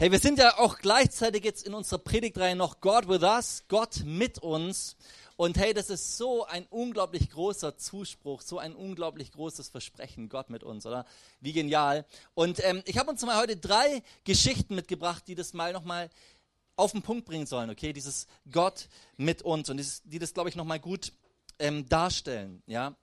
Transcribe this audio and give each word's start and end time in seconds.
Hey, 0.00 0.10
wir 0.10 0.18
sind 0.18 0.38
ja 0.38 0.56
auch 0.56 0.78
gleichzeitig 0.78 1.44
jetzt 1.44 1.66
in 1.66 1.74
unserer 1.74 1.98
Predigtreihe 1.98 2.56
noch 2.56 2.80
God 2.80 3.06
with 3.06 3.20
us, 3.20 3.64
Gott 3.68 4.00
mit 4.02 4.38
uns. 4.38 4.96
Und 5.36 5.58
hey, 5.58 5.74
das 5.74 5.90
ist 5.90 6.16
so 6.16 6.46
ein 6.46 6.66
unglaublich 6.70 7.28
großer 7.28 7.76
Zuspruch, 7.76 8.40
so 8.40 8.58
ein 8.58 8.74
unglaublich 8.74 9.30
großes 9.30 9.68
Versprechen, 9.68 10.30
Gott 10.30 10.48
mit 10.48 10.64
uns, 10.64 10.86
oder? 10.86 11.04
Wie 11.42 11.52
genial. 11.52 12.06
Und 12.32 12.64
ähm, 12.64 12.82
ich 12.86 12.96
habe 12.96 13.10
uns 13.10 13.20
mal 13.26 13.36
heute 13.36 13.58
drei 13.58 14.02
Geschichten 14.24 14.74
mitgebracht, 14.74 15.24
die 15.26 15.34
das 15.34 15.52
mal 15.52 15.74
nochmal 15.74 16.08
auf 16.76 16.92
den 16.92 17.02
Punkt 17.02 17.26
bringen 17.26 17.44
sollen, 17.44 17.68
okay? 17.68 17.92
Dieses 17.92 18.26
Gott 18.50 18.88
mit 19.18 19.42
uns 19.42 19.68
und 19.68 19.76
dieses, 19.76 20.00
die 20.04 20.18
das, 20.18 20.32
glaube 20.32 20.48
ich, 20.48 20.56
nochmal 20.56 20.80
gut 20.80 21.12
ähm, 21.58 21.86
darstellen, 21.90 22.62
ja? 22.64 22.96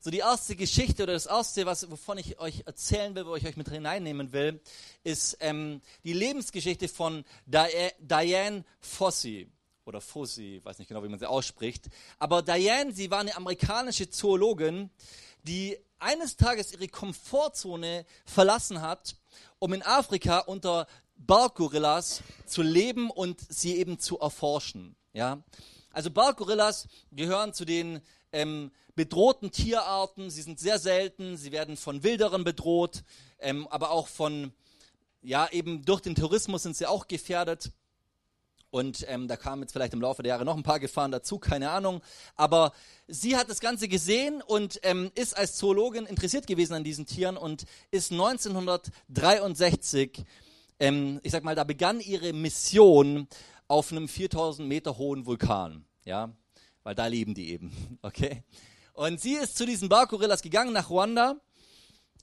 So 0.00 0.10
die 0.10 0.18
erste 0.18 0.56
Geschichte 0.56 1.02
oder 1.02 1.14
das 1.14 1.26
erste, 1.26 1.66
was, 1.66 1.90
wovon 1.90 2.18
ich 2.18 2.38
euch 2.38 2.62
erzählen 2.66 3.14
will, 3.14 3.26
wo 3.26 3.36
ich 3.36 3.46
euch 3.46 3.56
mit 3.56 3.68
hineinnehmen 3.68 4.32
will, 4.32 4.60
ist 5.04 5.36
ähm, 5.40 5.80
die 6.04 6.12
Lebensgeschichte 6.12 6.88
von 6.88 7.24
Diane 7.46 8.64
Fossey 8.80 9.48
oder 9.84 10.00
Fossey, 10.00 10.60
weiß 10.62 10.78
nicht 10.78 10.88
genau, 10.88 11.02
wie 11.02 11.08
man 11.08 11.18
sie 11.18 11.28
ausspricht. 11.28 11.88
Aber 12.18 12.42
Diane, 12.42 12.92
sie 12.92 13.10
war 13.10 13.20
eine 13.20 13.36
amerikanische 13.36 14.10
Zoologin, 14.10 14.90
die 15.44 15.78
eines 15.98 16.36
Tages 16.36 16.72
ihre 16.72 16.88
Komfortzone 16.88 18.04
verlassen 18.24 18.82
hat, 18.82 19.16
um 19.58 19.72
in 19.72 19.82
Afrika 19.82 20.40
unter 20.40 20.86
Berggorillas 21.16 22.22
zu 22.46 22.62
leben 22.62 23.10
und 23.10 23.40
sie 23.48 23.76
eben 23.76 23.98
zu 23.98 24.18
erforschen. 24.18 24.96
Ja? 25.12 25.42
Also 25.96 26.10
Berggorillas 26.10 26.88
gehören 27.10 27.54
zu 27.54 27.64
den 27.64 28.02
ähm, 28.30 28.70
bedrohten 28.96 29.50
Tierarten. 29.50 30.28
Sie 30.28 30.42
sind 30.42 30.60
sehr 30.60 30.78
selten. 30.78 31.38
Sie 31.38 31.52
werden 31.52 31.78
von 31.78 32.02
Wilderern 32.02 32.44
bedroht, 32.44 33.02
ähm, 33.38 33.66
aber 33.68 33.92
auch 33.92 34.06
von, 34.06 34.52
ja, 35.22 35.48
eben 35.52 35.86
durch 35.86 36.02
den 36.02 36.14
Tourismus 36.14 36.64
sind 36.64 36.76
sie 36.76 36.84
auch 36.84 37.08
gefährdet. 37.08 37.72
Und 38.68 39.06
ähm, 39.08 39.26
da 39.26 39.38
kamen 39.38 39.62
jetzt 39.62 39.72
vielleicht 39.72 39.94
im 39.94 40.02
Laufe 40.02 40.22
der 40.22 40.34
Jahre 40.34 40.44
noch 40.44 40.58
ein 40.58 40.62
paar 40.62 40.80
Gefahren 40.80 41.12
dazu, 41.12 41.38
keine 41.38 41.70
Ahnung. 41.70 42.02
Aber 42.34 42.72
sie 43.08 43.34
hat 43.34 43.48
das 43.48 43.60
Ganze 43.60 43.88
gesehen 43.88 44.42
und 44.46 44.78
ähm, 44.82 45.10
ist 45.14 45.34
als 45.34 45.56
Zoologin 45.56 46.04
interessiert 46.04 46.46
gewesen 46.46 46.74
an 46.74 46.84
diesen 46.84 47.06
Tieren 47.06 47.38
und 47.38 47.64
ist 47.90 48.12
1963, 48.12 50.26
ähm, 50.78 51.20
ich 51.22 51.32
sag 51.32 51.42
mal, 51.42 51.54
da 51.54 51.64
begann 51.64 52.00
ihre 52.00 52.34
Mission 52.34 53.28
auf 53.68 53.92
einem 53.92 54.08
4000 54.08 54.68
Meter 54.68 54.98
hohen 54.98 55.26
Vulkan. 55.26 55.84
Ja, 56.04 56.32
weil 56.82 56.94
da 56.94 57.06
leben 57.06 57.34
die 57.34 57.50
eben. 57.50 57.98
Okay? 58.02 58.42
Und 58.92 59.20
sie 59.20 59.34
ist 59.34 59.58
zu 59.58 59.66
diesen 59.66 59.90
Bargorillas 59.90 60.40
gegangen 60.40 60.72
nach 60.72 60.88
Ruanda 60.88 61.36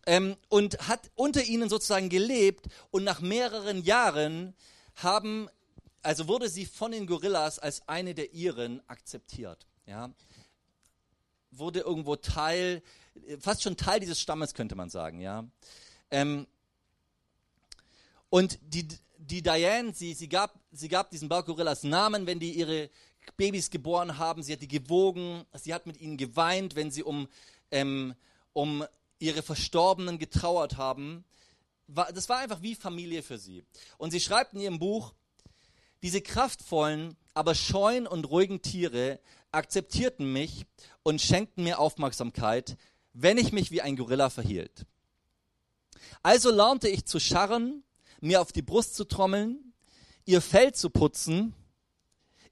ähm, 0.07 0.35
und 0.49 0.87
hat 0.87 1.11
unter 1.15 1.43
ihnen 1.43 1.69
sozusagen 1.69 2.09
gelebt 2.09 2.67
und 2.89 3.03
nach 3.03 3.21
mehreren 3.21 3.83
Jahren 3.83 4.55
haben, 4.95 5.49
also 6.01 6.27
wurde 6.27 6.49
sie 6.49 6.65
von 6.65 6.91
den 6.91 7.05
Gorillas 7.05 7.59
als 7.59 7.87
eine 7.87 8.15
der 8.15 8.33
ihren 8.33 8.81
akzeptiert. 8.89 9.67
Ja? 9.85 10.11
Wurde 11.51 11.81
irgendwo 11.81 12.15
Teil, 12.15 12.81
fast 13.39 13.61
schon 13.61 13.77
Teil 13.77 13.99
dieses 13.99 14.19
Stammes, 14.19 14.55
könnte 14.55 14.75
man 14.75 14.89
sagen. 14.89 15.19
Ja? 15.19 15.45
Ähm, 16.09 16.47
und 18.29 18.57
die, 18.63 18.87
die 19.27 19.41
Diane, 19.41 19.93
sie, 19.93 20.13
sie, 20.13 20.27
gab, 20.27 20.59
sie 20.71 20.89
gab 20.89 21.09
diesen 21.09 21.29
Berggorillas 21.29 21.83
Namen, 21.83 22.25
wenn 22.25 22.39
die 22.39 22.51
ihre 22.51 22.89
Babys 23.37 23.69
geboren 23.69 24.17
haben, 24.17 24.43
sie 24.43 24.53
hat 24.53 24.61
die 24.61 24.67
gewogen, 24.67 25.45
sie 25.53 25.73
hat 25.73 25.87
mit 25.87 25.99
ihnen 26.01 26.17
geweint, 26.17 26.75
wenn 26.75 26.91
sie 26.91 27.03
um, 27.03 27.27
ähm, 27.71 28.15
um 28.51 28.85
ihre 29.19 29.41
Verstorbenen 29.41 30.19
getrauert 30.19 30.77
haben. 30.77 31.23
Das 31.87 32.27
war 32.27 32.39
einfach 32.39 32.61
wie 32.61 32.75
Familie 32.75 33.23
für 33.23 33.37
sie. 33.37 33.63
Und 33.97 34.11
sie 34.11 34.19
schreibt 34.19 34.53
in 34.53 34.59
ihrem 34.59 34.79
Buch, 34.79 35.13
diese 36.01 36.21
kraftvollen, 36.21 37.15
aber 37.33 37.55
scheuen 37.55 38.07
und 38.07 38.29
ruhigen 38.29 38.61
Tiere 38.61 39.19
akzeptierten 39.51 40.31
mich 40.31 40.65
und 41.03 41.21
schenkten 41.21 41.63
mir 41.63 41.79
Aufmerksamkeit, 41.79 42.77
wenn 43.13 43.37
ich 43.37 43.53
mich 43.53 43.71
wie 43.71 43.81
ein 43.81 43.95
Gorilla 43.95 44.29
verhielt. 44.29 44.85
Also 46.21 46.51
lernte 46.51 46.89
ich 46.89 47.05
zu 47.05 47.19
scharren, 47.19 47.83
mir 48.23 48.41
auf 48.41 48.51
die 48.51 48.61
Brust 48.61 48.95
zu 48.95 49.05
trommeln, 49.05 49.73
ihr 50.25 50.41
Fell 50.41 50.73
zu 50.73 50.89
putzen 50.89 51.53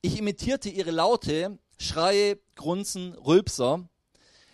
ich 0.02 0.18
imitierte 0.18 0.70
ihre 0.70 0.90
Laute, 0.90 1.60
Schreie, 1.78 2.40
Grunzen, 2.56 3.14
Rülpser. 3.14 3.88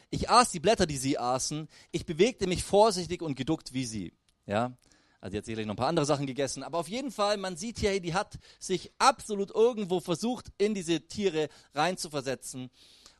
Ich 0.09 0.29
aß 0.29 0.51
die 0.51 0.59
Blätter, 0.59 0.85
die 0.85 0.97
sie 0.97 1.17
aßen. 1.17 1.69
Ich 1.91 2.05
bewegte 2.05 2.47
mich 2.47 2.63
vorsichtig 2.63 3.21
und 3.21 3.35
geduckt 3.35 3.73
wie 3.73 3.85
sie. 3.85 4.13
Ja, 4.45 4.73
also 5.21 5.37
hat 5.37 5.45
sicherlich 5.45 5.65
noch 5.65 5.75
ein 5.75 5.77
paar 5.77 5.87
andere 5.87 6.05
Sachen 6.05 6.27
gegessen. 6.27 6.63
Aber 6.63 6.77
auf 6.79 6.89
jeden 6.89 7.11
Fall, 7.11 7.37
man 7.37 7.55
sieht 7.55 7.79
hier, 7.79 7.99
die 8.01 8.13
hat 8.13 8.37
sich 8.59 8.91
absolut 8.97 9.51
irgendwo 9.51 10.01
versucht, 10.01 10.47
in 10.57 10.73
diese 10.73 11.07
Tiere 11.07 11.47
reinzuversetzen. 11.73 12.69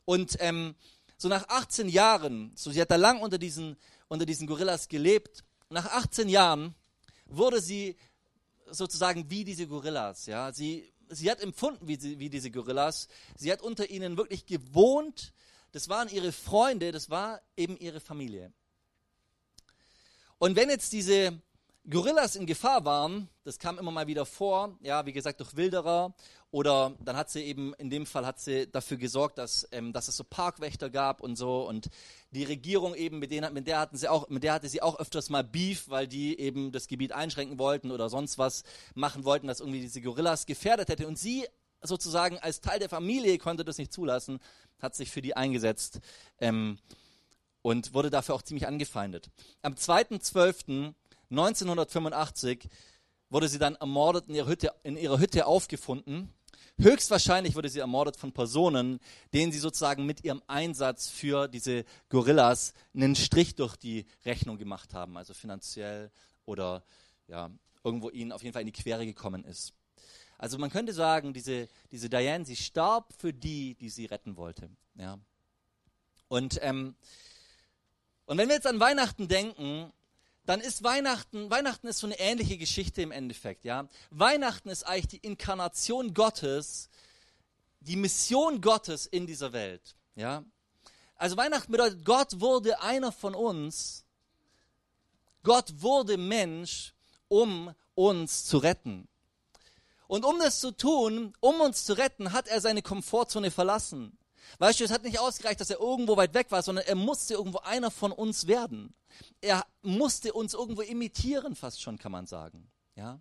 Und 0.04 0.36
ähm, 0.40 0.74
so 1.16 1.28
nach 1.28 1.48
18 1.48 1.88
Jahren, 1.88 2.52
so 2.56 2.70
sie 2.70 2.80
hat 2.80 2.90
da 2.90 2.96
lang 2.96 3.20
unter 3.20 3.38
diesen, 3.38 3.76
unter 4.08 4.26
diesen 4.26 4.46
Gorillas 4.46 4.88
gelebt. 4.88 5.44
Nach 5.70 5.86
18 5.86 6.28
Jahren 6.28 6.74
wurde 7.28 7.60
sie 7.60 7.96
sozusagen 8.70 9.30
wie 9.30 9.44
diese 9.44 9.66
Gorillas. 9.66 10.26
Ja, 10.26 10.52
sie 10.52 10.92
sie 11.10 11.30
hat 11.30 11.40
empfunden 11.40 11.86
wie, 11.88 11.96
sie, 11.96 12.18
wie 12.18 12.30
diese 12.30 12.50
Gorillas. 12.50 13.08
Sie 13.36 13.52
hat 13.52 13.62
unter 13.62 13.88
ihnen 13.90 14.16
wirklich 14.16 14.46
gewohnt. 14.46 15.32
Das 15.72 15.88
waren 15.88 16.08
ihre 16.08 16.32
Freunde, 16.32 16.92
das 16.92 17.10
war 17.10 17.40
eben 17.56 17.76
ihre 17.76 18.00
Familie. 18.00 18.52
Und 20.38 20.56
wenn 20.56 20.70
jetzt 20.70 20.92
diese 20.92 21.40
Gorillas 21.88 22.36
in 22.36 22.46
Gefahr 22.46 22.84
waren, 22.84 23.28
das 23.44 23.58
kam 23.58 23.78
immer 23.78 23.90
mal 23.90 24.06
wieder 24.06 24.24
vor, 24.24 24.78
ja, 24.80 25.04
wie 25.06 25.12
gesagt, 25.12 25.40
durch 25.40 25.56
Wilderer 25.56 26.14
oder 26.50 26.96
dann 27.00 27.16
hat 27.16 27.30
sie 27.30 27.42
eben, 27.42 27.74
in 27.74 27.90
dem 27.90 28.06
Fall 28.06 28.24
hat 28.24 28.40
sie 28.40 28.70
dafür 28.70 28.96
gesorgt, 28.96 29.36
dass, 29.36 29.68
ähm, 29.70 29.92
dass 29.92 30.08
es 30.08 30.16
so 30.16 30.24
Parkwächter 30.24 30.88
gab 30.88 31.20
und 31.20 31.36
so 31.36 31.68
und 31.68 31.90
die 32.30 32.44
Regierung 32.44 32.94
eben, 32.94 33.18
mit, 33.18 33.30
denen, 33.30 33.52
mit, 33.52 33.66
der 33.66 33.78
hatten 33.78 33.96
sie 33.96 34.08
auch, 34.08 34.28
mit 34.28 34.42
der 34.42 34.54
hatte 34.54 34.68
sie 34.68 34.80
auch 34.80 34.98
öfters 34.98 35.28
mal 35.28 35.44
Beef, 35.44 35.88
weil 35.88 36.08
die 36.08 36.38
eben 36.38 36.72
das 36.72 36.88
Gebiet 36.88 37.12
einschränken 37.12 37.58
wollten 37.58 37.90
oder 37.90 38.08
sonst 38.08 38.38
was 38.38 38.62
machen 38.94 39.24
wollten, 39.24 39.46
dass 39.46 39.60
irgendwie 39.60 39.80
diese 39.80 40.00
Gorillas 40.00 40.46
gefährdet 40.46 40.88
hätte 40.88 41.06
und 41.06 41.18
sie 41.18 41.46
sozusagen 41.82 42.38
als 42.38 42.60
Teil 42.60 42.78
der 42.78 42.88
Familie 42.88 43.38
konnte 43.38 43.64
das 43.64 43.78
nicht 43.78 43.92
zulassen, 43.92 44.40
hat 44.80 44.94
sich 44.94 45.10
für 45.10 45.22
die 45.22 45.36
eingesetzt 45.36 46.00
ähm, 46.40 46.78
und 47.62 47.94
wurde 47.94 48.10
dafür 48.10 48.34
auch 48.34 48.42
ziemlich 48.42 48.66
angefeindet. 48.66 49.30
Am 49.62 49.74
2.12. 49.74 50.94
1985 51.30 52.70
wurde 53.28 53.48
sie 53.48 53.58
dann 53.58 53.74
ermordet 53.74 54.28
in 54.28 54.34
ihrer 54.34 54.48
Hütte, 54.48 54.72
in 54.82 54.96
ihrer 54.96 55.18
Hütte 55.18 55.46
aufgefunden. 55.46 56.32
Höchstwahrscheinlich 56.80 57.56
wurde 57.56 57.68
sie 57.68 57.80
ermordet 57.80 58.16
von 58.16 58.32
Personen, 58.32 59.00
denen 59.34 59.50
sie 59.50 59.58
sozusagen 59.58 60.06
mit 60.06 60.22
ihrem 60.22 60.42
Einsatz 60.46 61.08
für 61.08 61.48
diese 61.48 61.84
Gorillas 62.08 62.72
einen 62.94 63.16
Strich 63.16 63.56
durch 63.56 63.76
die 63.76 64.06
Rechnung 64.24 64.58
gemacht 64.58 64.94
haben, 64.94 65.16
also 65.16 65.34
finanziell 65.34 66.12
oder 66.44 66.84
ja, 67.26 67.50
irgendwo 67.82 68.10
ihnen 68.10 68.30
auf 68.30 68.44
jeden 68.44 68.52
Fall 68.52 68.62
in 68.62 68.66
die 68.72 68.80
Quere 68.80 69.04
gekommen 69.04 69.44
ist. 69.44 69.74
Also 70.38 70.56
man 70.56 70.70
könnte 70.70 70.92
sagen, 70.92 71.32
diese, 71.32 71.68
diese 71.90 72.08
Diane, 72.08 72.44
sie 72.44 72.54
starb 72.54 73.12
für 73.18 73.32
die, 73.32 73.74
die 73.74 73.90
sie 73.90 74.06
retten 74.06 74.36
wollte. 74.36 74.70
Ja. 74.94 75.18
Und, 76.28 76.60
ähm, 76.62 76.94
und 78.26 78.38
wenn 78.38 78.48
wir 78.48 78.54
jetzt 78.54 78.68
an 78.68 78.78
Weihnachten 78.78 79.26
denken, 79.26 79.92
dann 80.48 80.62
ist 80.62 80.82
Weihnachten, 80.82 81.50
Weihnachten 81.50 81.88
ist 81.88 81.98
so 81.98 82.06
eine 82.06 82.18
ähnliche 82.18 82.56
Geschichte 82.56 83.02
im 83.02 83.10
Endeffekt, 83.10 83.66
ja. 83.66 83.86
Weihnachten 84.08 84.70
ist 84.70 84.82
eigentlich 84.82 85.08
die 85.08 85.18
Inkarnation 85.18 86.14
Gottes, 86.14 86.88
die 87.80 87.96
Mission 87.96 88.62
Gottes 88.62 89.04
in 89.04 89.26
dieser 89.26 89.52
Welt, 89.52 89.94
ja. 90.14 90.42
Also 91.16 91.36
Weihnachten 91.36 91.70
bedeutet, 91.70 92.02
Gott 92.02 92.40
wurde 92.40 92.80
einer 92.80 93.12
von 93.12 93.34
uns, 93.34 94.06
Gott 95.42 95.82
wurde 95.82 96.16
Mensch, 96.16 96.94
um 97.28 97.74
uns 97.94 98.46
zu 98.46 98.56
retten. 98.56 99.06
Und 100.06 100.24
um 100.24 100.38
das 100.38 100.60
zu 100.60 100.70
tun, 100.70 101.34
um 101.40 101.60
uns 101.60 101.84
zu 101.84 101.92
retten, 101.92 102.32
hat 102.32 102.48
er 102.48 102.62
seine 102.62 102.80
Komfortzone 102.80 103.50
verlassen. 103.50 104.16
Weißt 104.58 104.80
du, 104.80 104.84
es 104.84 104.90
hat 104.90 105.04
nicht 105.04 105.18
ausgereicht, 105.18 105.60
dass 105.60 105.70
er 105.70 105.80
irgendwo 105.80 106.16
weit 106.16 106.34
weg 106.34 106.50
war, 106.50 106.62
sondern 106.62 106.86
er 106.86 106.94
musste 106.94 107.34
irgendwo 107.34 107.58
einer 107.58 107.90
von 107.90 108.12
uns 108.12 108.46
werden. 108.46 108.94
Er 109.40 109.64
musste 109.82 110.32
uns 110.32 110.54
irgendwo 110.54 110.82
imitieren, 110.82 111.54
fast 111.56 111.80
schon, 111.80 111.98
kann 111.98 112.12
man 112.12 112.26
sagen. 112.26 112.70
Ja? 112.94 113.20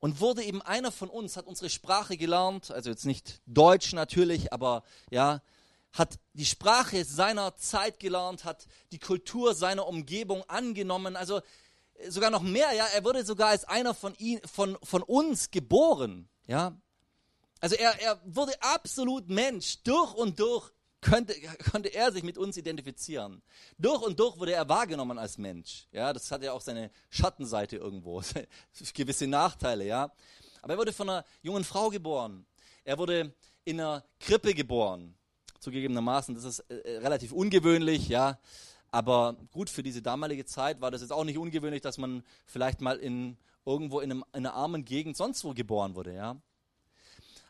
Und 0.00 0.20
wurde 0.20 0.42
eben 0.42 0.62
einer 0.62 0.90
von 0.90 1.08
uns, 1.08 1.36
hat 1.36 1.46
unsere 1.46 1.70
Sprache 1.70 2.16
gelernt, 2.16 2.70
also 2.70 2.90
jetzt 2.90 3.06
nicht 3.06 3.40
Deutsch 3.46 3.92
natürlich, 3.92 4.52
aber 4.52 4.82
ja, 5.10 5.40
hat 5.92 6.18
die 6.32 6.46
Sprache 6.46 7.04
seiner 7.04 7.56
Zeit 7.56 8.00
gelernt, 8.00 8.44
hat 8.44 8.66
die 8.90 8.98
Kultur 8.98 9.54
seiner 9.54 9.86
Umgebung 9.86 10.42
angenommen, 10.48 11.16
also 11.16 11.40
sogar 12.08 12.30
noch 12.30 12.42
mehr, 12.42 12.72
ja, 12.72 12.86
er 12.86 13.04
wurde 13.04 13.24
sogar 13.24 13.48
als 13.48 13.64
einer 13.64 13.94
von, 13.94 14.14
ihn, 14.16 14.40
von, 14.44 14.78
von 14.82 15.02
uns 15.02 15.50
geboren, 15.50 16.28
ja. 16.46 16.76
Also 17.62 17.76
er, 17.76 17.98
er 18.00 18.20
wurde 18.24 18.60
absolut 18.60 19.28
Mensch, 19.28 19.78
durch 19.84 20.12
und 20.14 20.40
durch 20.40 20.72
könnte, 21.00 21.34
konnte 21.70 21.90
er 21.90 22.10
sich 22.10 22.24
mit 22.24 22.36
uns 22.36 22.56
identifizieren. 22.56 23.40
Durch 23.78 24.02
und 24.02 24.18
durch 24.18 24.36
wurde 24.36 24.52
er 24.52 24.68
wahrgenommen 24.68 25.16
als 25.16 25.38
Mensch. 25.38 25.86
Ja, 25.92 26.12
das 26.12 26.28
hat 26.32 26.42
ja 26.42 26.52
auch 26.52 26.60
seine 26.60 26.90
Schattenseite 27.08 27.76
irgendwo, 27.76 28.20
gewisse 28.94 29.28
Nachteile, 29.28 29.86
ja. 29.86 30.12
Aber 30.60 30.74
er 30.74 30.78
wurde 30.78 30.92
von 30.92 31.08
einer 31.08 31.24
jungen 31.40 31.62
Frau 31.62 31.88
geboren. 31.88 32.46
Er 32.82 32.98
wurde 32.98 33.32
in 33.64 33.80
einer 33.80 34.02
Krippe 34.18 34.54
geboren. 34.54 35.14
Zugegebenermaßen, 35.60 36.34
das 36.34 36.42
ist 36.42 36.58
äh, 36.68 36.78
äh 36.78 36.98
relativ 36.98 37.30
ungewöhnlich, 37.30 38.08
ja. 38.08 38.40
Aber 38.90 39.36
gut, 39.52 39.70
für 39.70 39.84
diese 39.84 40.02
damalige 40.02 40.46
Zeit 40.46 40.80
war 40.80 40.90
das 40.90 41.00
jetzt 41.00 41.12
auch 41.12 41.24
nicht 41.24 41.38
ungewöhnlich, 41.38 41.80
dass 41.80 41.96
man 41.96 42.24
vielleicht 42.44 42.80
mal 42.80 42.98
in, 42.98 43.36
irgendwo 43.64 44.00
in, 44.00 44.10
einem, 44.10 44.24
in 44.32 44.46
einer 44.46 44.54
armen 44.54 44.84
Gegend 44.84 45.16
sonst 45.16 45.44
wo 45.44 45.54
geboren 45.54 45.94
wurde, 45.94 46.12
ja. 46.12 46.36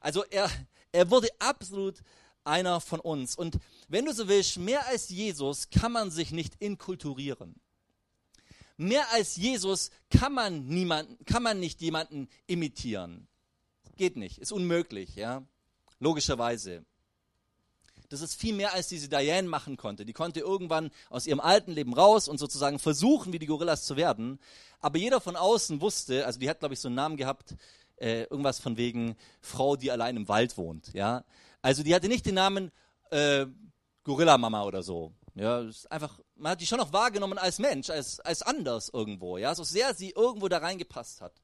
Also 0.03 0.25
er, 0.25 0.51
er 0.91 1.11
wurde 1.11 1.29
absolut 1.39 2.03
einer 2.45 2.81
von 2.81 3.01
uns. 3.01 3.37
Und 3.37 3.59
wenn 3.89 4.05
du 4.05 4.13
so 4.13 4.29
willst, 4.29 4.59
mehr 4.59 4.87
als 4.89 5.09
Jesus 5.09 5.71
kann 5.71 5.93
man 5.93 6.11
sich 6.11 6.33
nicht 6.33 6.57
inkulturieren. 6.59 7.55
Mehr 8.77 9.11
als 9.13 9.37
Jesus 9.37 9.91
kann 10.11 10.33
man 10.33 10.67
niemanden, 10.67 11.25
kann 11.25 11.43
man 11.43 11.61
nicht 11.61 11.81
jemanden 11.81 12.29
imitieren. 12.47 13.29
Geht 13.97 14.17
nicht, 14.17 14.39
ist 14.39 14.51
unmöglich, 14.51 15.15
ja. 15.15 15.47
Logischerweise. 16.01 16.85
Das 18.09 18.21
ist 18.21 18.35
viel 18.35 18.55
mehr, 18.55 18.75
als 18.75 18.89
diese 18.89 19.09
Diane 19.09 19.49
machen 19.49 19.77
konnte. 19.77 20.05
Die 20.05 20.13
konnte 20.13 20.41
irgendwann 20.41 20.91
aus 21.09 21.27
ihrem 21.27 21.41
alten 21.41 21.73
Leben 21.73 21.95
raus 21.95 22.29
und 22.29 22.39
sozusagen 22.39 22.79
versuchen, 22.79 23.33
wie 23.33 23.39
die 23.39 23.47
Gorillas 23.47 23.85
zu 23.85 23.97
werden. 23.97 24.39
Aber 24.81 24.99
jeder 24.99 25.21
von 25.21 25.37
außen 25.37 25.81
wusste, 25.81 26.27
also 26.27 26.41
die 26.41 26.51
hat, 26.51 26.59
glaube 26.59 26.75
ich, 26.75 26.81
so 26.81 26.89
einen 26.89 26.97
Namen 26.97 27.17
gehabt, 27.17 27.55
äh, 28.03 28.25
irgendwas 28.25 28.59
von 28.59 28.77
wegen 28.77 29.17
Frau, 29.41 29.77
die 29.77 29.91
allein 29.91 30.17
im 30.17 30.29
Wald 30.29 30.59
wohnt. 30.59 30.93
Ja? 30.93 31.25
Also 31.63 31.83
die 31.83 31.95
hatte 31.95 32.09
nicht 32.09 32.27
den 32.27 32.35
Namen 32.35 32.73
äh, 33.11 33.47
Gorilla 34.03 34.37
Mama 34.37 34.65
oder 34.65 34.83
so. 34.83 35.13
Ja, 35.35 35.65
einfach, 35.89 36.21
man 36.35 36.53
hat 36.53 36.61
die 36.61 36.67
schon 36.67 36.79
noch 36.79 36.93
wahrgenommen 36.93 37.39
als 37.39 37.59
Mensch, 37.59 37.89
als, 37.89 38.21
als 38.21 38.43
anders 38.43 38.91
irgendwo, 38.93 39.39
ja, 39.39 39.55
so 39.55 39.65
sehr 39.65 39.95
sie 39.95 40.11
irgendwo 40.11 40.47
da 40.49 40.59
reingepasst 40.59 41.23
hat. 41.23 41.41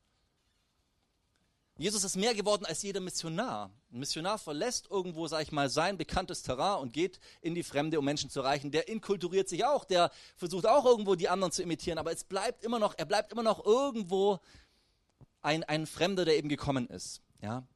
Jesus 1.79 2.05
ist 2.05 2.17
mehr 2.17 2.35
geworden 2.35 2.67
als 2.67 2.83
jeder 2.83 3.01
Missionar. 3.01 3.71
Ein 3.91 4.01
Missionar 4.01 4.37
verlässt 4.37 4.91
irgendwo, 4.91 5.27
sag 5.29 5.43
ich 5.43 5.53
mal, 5.53 5.71
sein 5.71 5.97
bekanntes 5.97 6.43
Terrain 6.43 6.83
und 6.83 6.93
geht 6.93 7.21
in 7.41 7.55
die 7.55 7.63
Fremde, 7.63 7.99
um 8.01 8.05
Menschen 8.05 8.29
zu 8.29 8.41
erreichen. 8.41 8.73
Der 8.73 8.89
inkulturiert 8.89 9.49
sich 9.49 9.65
auch, 9.65 9.85
der 9.85 10.11
versucht 10.37 10.67
auch 10.67 10.85
irgendwo 10.85 11.15
die 11.15 11.29
anderen 11.29 11.53
zu 11.53 11.63
imitieren, 11.63 11.99
aber 11.99 12.13
es 12.13 12.25
bleibt 12.25 12.65
immer 12.65 12.81
noch, 12.81 12.95
er 12.99 13.07
bleibt 13.07 13.33
immer 13.33 13.45
noch 13.45 13.65
irgendwo 13.65 14.41
ein, 15.49 15.65
ein 15.65 15.87
Fremder, 15.87 16.27
der 16.27 16.37
eben 16.37 16.51
gekommen 16.51 16.89
ist. 16.89 17.23
Ja? 17.41 17.67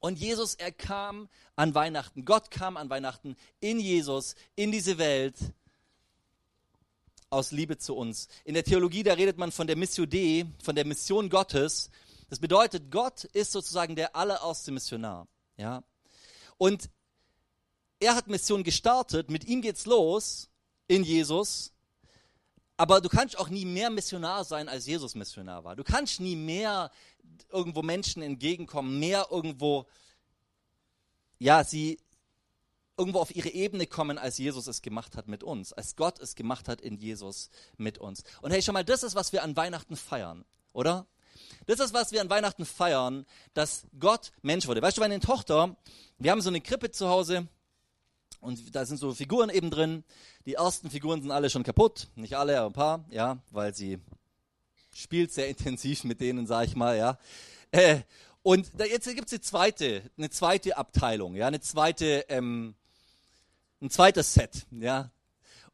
Und 0.00 0.18
Jesus, 0.18 0.54
er 0.54 0.72
kam 0.72 1.28
an 1.56 1.74
Weihnachten. 1.74 2.24
Gott 2.24 2.50
kam 2.50 2.78
an 2.78 2.88
Weihnachten 2.88 3.36
in 3.60 3.78
Jesus, 3.78 4.34
in 4.56 4.72
diese 4.72 4.96
Welt, 4.96 5.36
aus 7.28 7.50
Liebe 7.50 7.76
zu 7.76 7.94
uns. 7.94 8.28
In 8.44 8.54
der 8.54 8.64
Theologie, 8.64 9.02
da 9.02 9.12
redet 9.12 9.36
man 9.36 9.52
von 9.52 9.66
der 9.66 9.76
Missio 9.76 10.06
Dei, 10.06 10.46
von 10.62 10.74
der 10.74 10.86
Mission 10.86 11.28
Gottes. 11.28 11.90
Das 12.30 12.38
bedeutet, 12.38 12.90
Gott 12.90 13.24
ist 13.24 13.52
sozusagen 13.52 13.94
der 13.94 14.16
allererste 14.16 14.72
Missionar. 14.72 15.28
Ja? 15.58 15.84
Und 16.56 16.88
er 18.00 18.14
hat 18.14 18.26
Mission 18.26 18.64
gestartet, 18.64 19.30
mit 19.30 19.44
ihm 19.44 19.60
geht's 19.60 19.84
los 19.84 20.48
in 20.86 21.04
Jesus. 21.04 21.73
Aber 22.76 23.00
du 23.00 23.08
kannst 23.08 23.38
auch 23.38 23.48
nie 23.48 23.64
mehr 23.64 23.90
Missionar 23.90 24.44
sein, 24.44 24.68
als 24.68 24.86
Jesus 24.86 25.14
Missionar 25.14 25.64
war. 25.64 25.76
Du 25.76 25.84
kannst 25.84 26.20
nie 26.20 26.34
mehr 26.34 26.90
irgendwo 27.50 27.82
Menschen 27.82 28.22
entgegenkommen, 28.22 28.98
mehr 28.98 29.28
irgendwo, 29.30 29.86
ja, 31.38 31.62
sie 31.62 31.98
irgendwo 32.96 33.20
auf 33.20 33.34
ihre 33.34 33.48
Ebene 33.48 33.86
kommen, 33.86 34.18
als 34.18 34.38
Jesus 34.38 34.66
es 34.66 34.82
gemacht 34.82 35.16
hat 35.16 35.28
mit 35.28 35.42
uns, 35.42 35.72
als 35.72 35.96
Gott 35.96 36.18
es 36.20 36.34
gemacht 36.34 36.68
hat 36.68 36.80
in 36.80 36.96
Jesus 36.96 37.50
mit 37.76 37.98
uns. 37.98 38.22
Und 38.40 38.50
hey, 38.50 38.62
schon 38.62 38.74
mal, 38.74 38.84
das 38.84 39.02
ist, 39.02 39.14
was 39.14 39.32
wir 39.32 39.42
an 39.42 39.56
Weihnachten 39.56 39.96
feiern, 39.96 40.44
oder? 40.72 41.06
Das 41.66 41.80
ist, 41.80 41.92
was 41.92 42.12
wir 42.12 42.20
an 42.20 42.30
Weihnachten 42.30 42.64
feiern, 42.64 43.26
dass 43.52 43.86
Gott 43.98 44.32
Mensch 44.42 44.66
wurde. 44.66 44.82
Weißt 44.82 44.96
du, 44.96 45.00
meine 45.00 45.18
Tochter, 45.20 45.76
wir 46.18 46.30
haben 46.30 46.40
so 46.40 46.50
eine 46.50 46.60
Krippe 46.60 46.90
zu 46.90 47.08
Hause, 47.08 47.48
und 48.44 48.74
da 48.74 48.84
sind 48.84 48.98
so 48.98 49.14
Figuren 49.14 49.48
eben 49.48 49.70
drin. 49.70 50.04
Die 50.44 50.54
ersten 50.54 50.90
Figuren 50.90 51.22
sind 51.22 51.30
alle 51.30 51.48
schon 51.50 51.62
kaputt. 51.62 52.08
Nicht 52.14 52.36
alle, 52.36 52.58
aber 52.58 52.66
ein 52.68 52.72
paar, 52.72 53.04
ja, 53.10 53.38
weil 53.50 53.74
sie 53.74 53.98
spielt 54.92 55.32
sehr 55.32 55.48
intensiv 55.54 56.04
mit 56.04 56.20
denen, 56.20 56.46
sag 56.46 56.66
ich 56.66 56.76
mal, 56.76 56.96
ja. 56.96 57.18
Äh, 57.70 58.00
und 58.42 58.68
da, 58.76 58.84
jetzt 58.84 59.06
gibt 59.06 59.26
es 59.26 59.32
eine 59.32 59.40
zweite, 59.40 60.02
eine 60.18 60.30
zweite 60.30 60.76
Abteilung, 60.76 61.34
ja, 61.34 61.46
eine 61.46 61.60
zweite, 61.60 62.26
ähm, 62.28 62.74
ein 63.80 63.90
zweites 63.90 64.34
Set, 64.34 64.66
ja. 64.70 65.10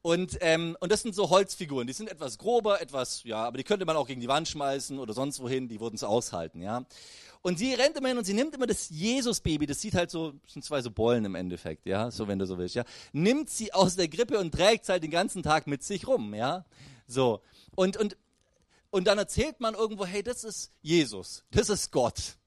Und, 0.03 0.39
ähm, 0.41 0.77
und 0.81 0.91
das 0.91 1.03
sind 1.03 1.15
so 1.15 1.29
Holzfiguren, 1.29 1.87
die 1.87 1.93
sind 1.93 2.11
etwas 2.11 2.39
grober, 2.39 2.81
etwas, 2.81 3.23
ja, 3.25 3.45
aber 3.45 3.59
die 3.59 3.65
könnte 3.65 3.85
man 3.85 3.97
auch 3.97 4.07
gegen 4.07 4.21
die 4.23 4.29
Wand 4.29 4.49
schmeißen 4.49 4.99
oder 4.99 5.13
sonst 5.13 5.41
wohin, 5.41 5.69
die 5.69 5.79
würden 5.79 5.97
es 5.97 6.05
aushalten, 6.05 6.63
ja. 6.63 6.87
Und 7.43 7.59
sie 7.59 7.75
rennt 7.75 7.97
immer 7.97 8.09
hin 8.09 8.19
und 8.19 8.25
sie 8.25 8.33
nimmt 8.33 8.55
immer 8.55 8.67
das 8.67 8.89
Jesus-Baby, 8.91 9.67
das 9.67 9.81
sieht 9.81 9.95
halt 9.95 10.11
so, 10.11 10.33
sind 10.47 10.65
zwei 10.65 10.81
so 10.81 10.91
Bollen 10.91 11.27
im 11.27 11.35
Endeffekt, 11.35 11.87
ja, 11.87 12.11
so 12.11 12.29
wenn 12.29 12.39
du 12.39 12.47
so 12.47 12.57
willst, 12.57 12.75
ja. 12.75 12.85
Nimmt 13.13 13.51
sie 13.51 13.75
aus 13.75 13.97
der 13.97 14.09
Grippe 14.09 14.39
und 14.39 14.53
trägt 14.53 14.85
es 14.85 14.89
halt 14.89 15.03
den 15.03 15.11
ganzen 15.11 15.43
Tag 15.43 15.67
mit 15.67 15.83
sich 15.83 16.07
rum, 16.07 16.33
ja. 16.35 16.65
So. 17.07 17.43
Und, 17.77 17.99
und, 17.99 18.17
und 18.91 19.07
dann 19.07 19.19
erzählt 19.19 19.61
man 19.61 19.75
irgendwo, 19.75 20.07
hey, 20.07 20.23
das 20.23 20.45
ist 20.45 20.73
Jesus, 20.81 21.45
das 21.51 21.69
ist 21.69 21.93
Gott. 21.93 22.39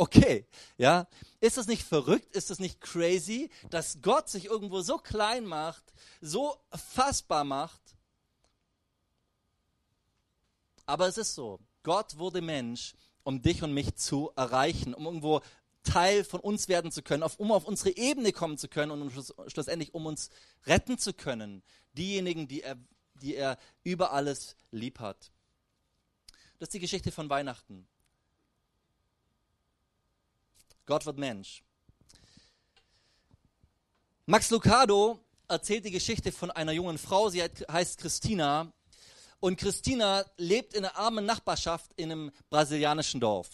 Okay, 0.00 0.46
ja. 0.78 1.06
Ist 1.40 1.58
das 1.58 1.66
nicht 1.66 1.82
verrückt? 1.82 2.34
Ist 2.34 2.48
das 2.48 2.58
nicht 2.58 2.80
crazy, 2.80 3.50
dass 3.68 4.00
Gott 4.00 4.30
sich 4.30 4.46
irgendwo 4.46 4.80
so 4.80 4.96
klein 4.96 5.44
macht, 5.44 5.92
so 6.22 6.56
fassbar 6.70 7.44
macht? 7.44 7.82
Aber 10.86 11.06
es 11.06 11.18
ist 11.18 11.34
so. 11.34 11.60
Gott 11.82 12.16
wurde 12.16 12.40
Mensch 12.40 12.94
um 13.24 13.42
dich 13.42 13.62
und 13.62 13.74
mich 13.74 13.94
zu 13.96 14.32
erreichen, 14.36 14.94
um 14.94 15.04
irgendwo 15.04 15.42
Teil 15.82 16.24
von 16.24 16.40
uns 16.40 16.68
werden 16.68 16.90
zu 16.90 17.02
können, 17.02 17.22
um 17.36 17.52
auf 17.52 17.66
unsere 17.66 17.94
Ebene 17.94 18.32
kommen 18.32 18.56
zu 18.56 18.68
können 18.68 18.92
und 18.92 19.10
schluss, 19.10 19.34
schlussendlich 19.48 19.92
um 19.92 20.06
uns 20.06 20.30
retten 20.64 20.96
zu 20.96 21.12
können. 21.12 21.62
Diejenigen, 21.92 22.48
die 22.48 22.62
er, 22.62 22.78
die 23.16 23.34
er 23.34 23.58
über 23.84 24.14
alles 24.14 24.56
lieb 24.70 24.98
hat. 24.98 25.30
Das 26.58 26.68
ist 26.68 26.72
die 26.72 26.80
Geschichte 26.80 27.12
von 27.12 27.28
Weihnachten. 27.28 27.86
Gott 30.90 31.06
wird 31.06 31.18
Mensch. 31.18 31.62
Max 34.26 34.50
Lucado 34.50 35.20
erzählt 35.46 35.84
die 35.84 35.92
Geschichte 35.92 36.32
von 36.32 36.50
einer 36.50 36.72
jungen 36.72 36.98
Frau, 36.98 37.28
sie 37.28 37.44
heißt 37.44 37.98
Christina, 37.98 38.72
und 39.38 39.56
Christina 39.56 40.24
lebt 40.36 40.74
in 40.74 40.84
einer 40.84 40.96
armen 40.96 41.24
Nachbarschaft 41.24 41.92
in 41.94 42.10
einem 42.10 42.32
brasilianischen 42.48 43.20
Dorf. 43.20 43.48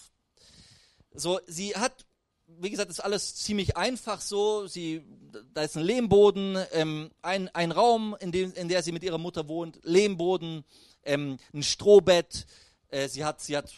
So, 1.12 1.38
sie 1.46 1.76
hat, 1.76 2.06
wie 2.46 2.70
gesagt, 2.70 2.90
ist 2.90 3.04
alles 3.04 3.34
ziemlich 3.34 3.76
einfach 3.76 4.22
so. 4.22 4.66
Sie, 4.66 5.04
da 5.52 5.60
ist 5.60 5.76
ein 5.76 5.84
Lehmboden, 5.84 6.56
ähm, 6.72 7.10
ein, 7.20 7.54
ein 7.54 7.70
Raum, 7.70 8.16
in 8.18 8.32
dem, 8.32 8.54
in 8.54 8.68
der 8.68 8.82
sie 8.82 8.92
mit 8.92 9.04
ihrer 9.04 9.18
Mutter 9.18 9.46
wohnt, 9.46 9.78
Lehmboden, 9.82 10.64
ähm, 11.02 11.36
ein 11.52 11.62
Strohbett. 11.62 12.46
Äh, 12.88 13.08
sie 13.08 13.26
hat, 13.26 13.42
sie 13.42 13.58
hat 13.58 13.74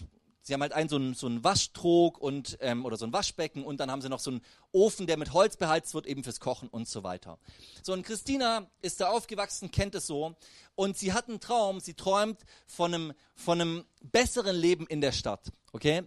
Sie 0.48 0.54
haben 0.54 0.62
halt 0.62 0.72
einen 0.72 0.88
so 0.88 0.96
einen, 0.96 1.12
so 1.12 1.26
einen 1.26 1.44
Waschtrog 1.44 2.16
und, 2.16 2.56
ähm, 2.62 2.86
oder 2.86 2.96
so 2.96 3.04
ein 3.04 3.12
Waschbecken 3.12 3.64
und 3.64 3.80
dann 3.80 3.90
haben 3.90 4.00
sie 4.00 4.08
noch 4.08 4.18
so 4.18 4.30
einen 4.30 4.40
Ofen, 4.72 5.06
der 5.06 5.18
mit 5.18 5.34
Holz 5.34 5.58
beheizt 5.58 5.92
wird, 5.92 6.06
eben 6.06 6.24
fürs 6.24 6.40
Kochen 6.40 6.70
und 6.70 6.88
so 6.88 7.02
weiter. 7.02 7.38
So, 7.82 7.92
und 7.92 8.02
Christina 8.02 8.66
ist 8.80 9.02
da 9.02 9.10
aufgewachsen, 9.10 9.70
kennt 9.70 9.94
es 9.94 10.06
so 10.06 10.36
und 10.74 10.96
sie 10.96 11.12
hat 11.12 11.28
einen 11.28 11.40
Traum, 11.40 11.80
sie 11.80 11.92
träumt 11.92 12.40
von 12.66 12.94
einem, 12.94 13.12
von 13.34 13.60
einem 13.60 13.84
besseren 14.00 14.56
Leben 14.56 14.86
in 14.86 15.02
der 15.02 15.12
Stadt, 15.12 15.52
okay? 15.74 16.04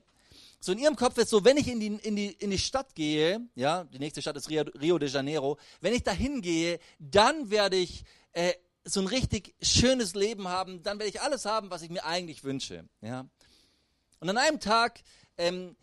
So 0.60 0.72
in 0.72 0.80
ihrem 0.80 0.96
Kopf 0.96 1.20
ist 1.20 1.30
so, 1.30 1.46
wenn 1.46 1.58
ich 1.58 1.68
in 1.68 1.80
die, 1.80 2.00
in 2.02 2.16
die, 2.16 2.32
in 2.32 2.50
die 2.50 2.58
Stadt 2.58 2.96
gehe, 2.96 3.48
ja, 3.54 3.84
die 3.84 4.00
nächste 4.00 4.24
Stadt 4.24 4.38
ist 4.38 4.50
Rio, 4.50 4.64
Rio 4.82 4.98
de 4.98 5.08
Janeiro, 5.08 5.60
wenn 5.82 5.94
ich 5.94 6.02
da 6.02 6.14
hingehe, 6.14 6.80
dann 6.98 7.52
werde 7.52 7.78
ich 7.78 8.06
äh, 8.32 8.54
so 8.86 9.02
ein 9.02 9.08
richtig 9.08 9.54
schönes 9.62 10.16
Leben 10.16 10.48
haben, 10.48 10.82
dann 10.82 10.98
werde 10.98 11.12
ich 11.12 11.22
alles 11.22 11.46
haben, 11.46 11.70
was 11.70 11.84
ich 11.84 11.92
mir 11.92 12.06
eigentlich 12.06 12.44
wünsche, 12.44 12.90
ja. 13.02 13.28
Und 14.22 14.30
an 14.30 14.38
einem 14.38 14.60
Tag 14.60 15.02
ähm, 15.38 15.76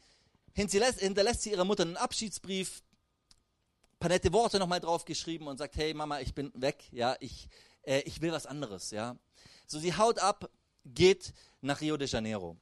hinterlässt 0.54 1.42
sie 1.42 1.50
ihrer 1.50 1.64
Mutter 1.64 1.82
einen 1.82 1.96
Abschiedsbrief, 1.96 2.82
ein 3.92 3.98
paar 3.98 4.10
nette 4.10 4.32
Worte 4.32 4.60
nochmal 4.60 4.80
draufgeschrieben 4.80 5.48
und 5.48 5.58
sagt, 5.58 5.76
hey 5.76 5.92
Mama, 5.92 6.20
ich 6.20 6.34
bin 6.34 6.52
weg, 6.54 6.84
ja, 6.92 7.16
ich, 7.18 7.48
äh, 7.82 8.00
ich 8.02 8.20
will 8.20 8.30
was 8.30 8.46
anderes, 8.46 8.92
ja. 8.92 9.16
So, 9.66 9.80
sie 9.80 9.96
haut 9.96 10.20
ab, 10.20 10.50
geht 10.84 11.34
nach 11.60 11.80
Rio 11.80 11.96
de 11.96 12.06
Janeiro. 12.06 12.56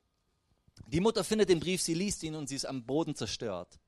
Die 0.87 1.01
Mutter 1.01 1.23
findet 1.25 1.51
den 1.51 1.61
Brief, 1.61 1.83
sie 1.83 1.95
liest 1.95 2.23
ihn 2.23 2.35
und 2.37 2.49
sie 2.49 2.57
ist 2.57 2.65
am 2.65 2.85
Boden 2.87 3.15
zerstört. 3.15 3.79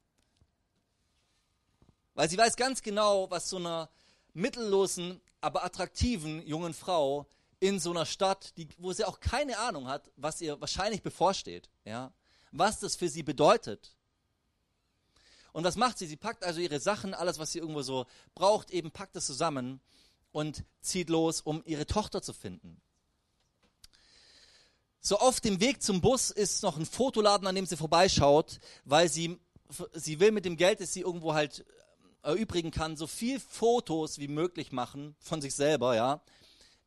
Weil 2.15 2.29
sie 2.29 2.37
weiß 2.37 2.57
ganz 2.57 2.83
genau, 2.83 3.31
was 3.31 3.49
so 3.49 3.57
einer 3.57 3.89
mittellosen, 4.35 5.23
aber 5.41 5.65
attraktiven 5.65 6.47
jungen 6.47 6.75
Frau 6.75 7.27
in 7.61 7.81
so 7.81 7.91
einer 7.91 8.07
Stadt, 8.07 8.57
die, 8.57 8.69
wo 8.79 8.93
sie 8.93 9.05
auch 9.05 9.21
keine 9.21 9.59
Ahnung 9.59 9.89
hat, 9.89 10.11
was 10.17 10.41
ihr 10.41 10.61
wahrscheinlich 10.61 11.03
bevorsteht, 11.03 11.69
ja, 11.85 12.13
was 12.53 12.81
das 12.81 12.97
für 12.97 13.09
sie 13.09 13.23
bedeutet. 13.23 13.97
Und 15.53 15.65
was 15.65 15.77
macht 15.77 15.99
sie? 15.99 16.07
Sie 16.07 16.17
packt 16.17 16.45
also 16.45 16.61
ihre 16.61 16.79
Sachen, 16.79 17.15
alles, 17.15 17.39
was 17.39 17.53
sie 17.53 17.59
irgendwo 17.59 17.83
so 17.83 18.07
braucht, 18.35 18.71
eben 18.71 18.91
packt 18.91 19.17
es 19.17 19.27
zusammen 19.27 19.81
und 20.31 20.65
zieht 20.81 21.09
los, 21.11 21.41
um 21.41 21.63
ihre 21.65 21.87
Tochter 21.87 22.23
zu 22.23 22.33
finden. 22.33 22.81
So 25.01 25.19
auf 25.19 25.41
dem 25.41 25.61
Weg 25.61 25.83
zum 25.83 26.01
Bus 26.01 26.31
ist 26.31 26.63
noch 26.63 26.77
ein 26.77 26.87
Fotoladen, 26.87 27.47
an 27.47 27.55
dem 27.55 27.67
sie 27.67 27.77
vorbeischaut, 27.77 28.61
weil 28.85 29.09
sie, 29.09 29.39
sie 29.95 30.21
will 30.21 30.33
mit 30.33 30.45
dem 30.45 30.57
Geld, 30.57 30.81
das 30.81 30.93
sie 30.93 31.01
irgendwo 31.01 31.35
halt 31.35 31.65
erübrigen 32.23 32.71
kann, 32.71 32.97
so 32.97 33.07
viel 33.07 33.41
Fotos 33.41 34.19
wie 34.19 34.29
möglich 34.29 34.71
machen 34.73 35.17
von 35.19 35.41
sich 35.41 35.55
selber, 35.55 35.95
ja, 35.95 36.21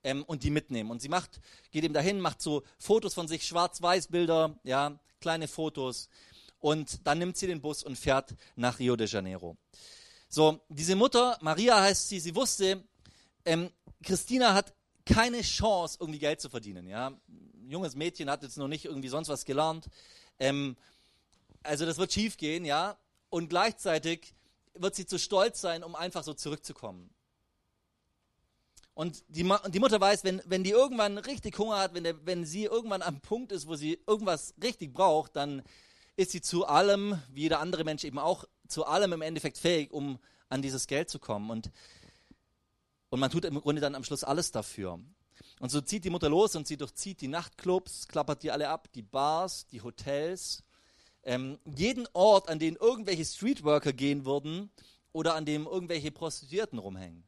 ähm, 0.04 0.24
und 0.24 0.44
die 0.44 0.50
mitnehmen. 0.50 0.92
Und 0.92 1.02
sie 1.02 1.10
macht, 1.10 1.40
geht 1.72 1.84
eben 1.84 1.94
dahin, 1.94 2.20
macht 2.20 2.42
so 2.42 2.64
Fotos 2.78 3.14
von 3.14 3.28
sich, 3.28 3.46
Schwarz-Weiß-Bilder, 3.46 4.60
ja, 4.64 5.00
kleine 5.20 5.48
Fotos. 5.48 6.10
Und 6.60 7.06
dann 7.08 7.20
nimmt 7.20 7.38
sie 7.38 7.48
den 7.48 7.62
Bus 7.62 7.84
und 7.84 7.98
fährt 7.98 8.36
nach 8.56 8.80
Rio 8.80 8.96
de 8.96 9.08
Janeiro. 9.08 9.58
So, 10.30 10.62
diese 10.70 10.96
Mutter, 10.96 11.38
Maria 11.42 11.82
heißt 11.82 12.10
sie, 12.10 12.20
sie 12.20 12.36
wusste, 12.36 12.84
ähm, 13.46 13.70
Christina 14.04 14.54
hat 14.54 14.74
keine 15.06 15.42
Chance, 15.42 15.98
irgendwie 16.00 16.20
Geld 16.20 16.40
zu 16.40 16.50
verdienen. 16.50 16.88
Ja? 16.88 17.08
Ein 17.08 17.70
junges 17.70 17.96
Mädchen 17.96 18.30
hat 18.30 18.44
jetzt 18.44 18.58
noch 18.58 18.68
nicht 18.68 18.86
irgendwie 18.86 19.10
sonst 19.10 19.30
was 19.30 19.46
gelernt. 19.46 19.90
Ähm, 20.40 20.78
also 21.64 21.86
das 21.86 21.98
wird 21.98 22.14
schief 22.14 22.38
gehen, 22.38 22.66
ja. 22.66 22.98
Und 23.30 23.50
gleichzeitig 23.50 24.34
wird 24.74 24.96
sie 24.96 25.06
zu 25.06 25.20
stolz 25.20 25.62
sein, 25.62 25.84
um 25.84 25.96
einfach 25.96 26.24
so 26.24 26.34
zurückzukommen. 26.34 27.10
Und 28.94 29.24
die, 29.30 29.50
die 29.70 29.80
Mutter 29.80 30.02
weiß, 30.02 30.24
wenn, 30.24 30.42
wenn 30.46 30.64
die 30.64 30.72
irgendwann 30.72 31.18
richtig 31.18 31.58
Hunger 31.58 31.80
hat, 31.80 31.94
wenn, 31.94 32.04
der, 32.04 32.26
wenn 32.26 32.46
sie 32.46 32.66
irgendwann 32.66 33.02
am 33.02 33.22
Punkt 33.22 33.52
ist, 33.52 33.68
wo 33.68 33.76
sie 33.76 34.00
irgendwas 34.06 34.54
richtig 34.62 34.94
braucht, 34.94 35.36
dann 35.36 35.62
ist 36.18 36.32
sie 36.32 36.42
zu 36.42 36.66
allem, 36.66 37.20
wie 37.32 37.44
jeder 37.44 37.60
andere 37.60 37.84
Mensch 37.84 38.04
eben 38.04 38.20
auch, 38.20 38.46
zu 38.68 38.86
allem 38.86 39.14
im 39.14 39.22
Endeffekt 39.22 39.58
fähig, 39.58 39.92
um 39.92 40.20
an 40.50 40.62
dieses 40.62 40.88
Geld 40.88 41.10
zu 41.10 41.20
kommen. 41.20 41.50
Und, 41.50 41.72
und 43.10 43.20
man 43.20 43.32
tut 43.32 43.46
im 43.46 43.60
Grunde 43.60 43.82
dann 43.82 43.96
am 43.96 44.04
Schluss 44.04 44.24
alles 44.24 44.52
dafür. 44.52 45.00
Und 45.60 45.70
so 45.70 45.80
zieht 45.80 46.04
die 46.04 46.10
Mutter 46.10 46.30
los 46.30 46.56
und 46.56 46.68
sie 46.68 46.78
durchzieht 46.78 47.22
die 47.22 47.28
Nachtclubs, 47.28 48.08
klappert 48.08 48.44
die 48.44 48.52
alle 48.52 48.70
ab, 48.70 48.90
die 48.94 49.04
Bars, 49.04 49.68
die 49.68 49.82
Hotels, 49.82 50.64
ähm, 51.24 51.60
jeden 51.66 52.08
Ort, 52.14 52.50
an 52.50 52.60
den 52.60 52.76
irgendwelche 52.76 53.26
Streetworker 53.26 53.94
gehen 53.94 54.26
würden 54.26 54.72
oder 55.14 55.36
an 55.36 55.46
dem 55.46 55.66
irgendwelche 55.66 56.12
Prostituierten 56.12 56.80
rumhängen. 56.80 57.24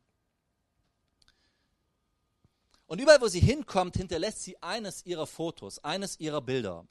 Und 2.93 3.00
überall, 3.00 3.21
wo 3.21 3.27
sie 3.27 3.39
hinkommt, 3.39 3.97
hinterlässt 3.97 4.43
sie 4.43 4.62
eines 4.62 5.03
ihrer 5.03 5.25
Fotos, 5.25 5.83
eines 5.83 6.19
ihrer 6.19 6.41
Bilder. 6.41 6.85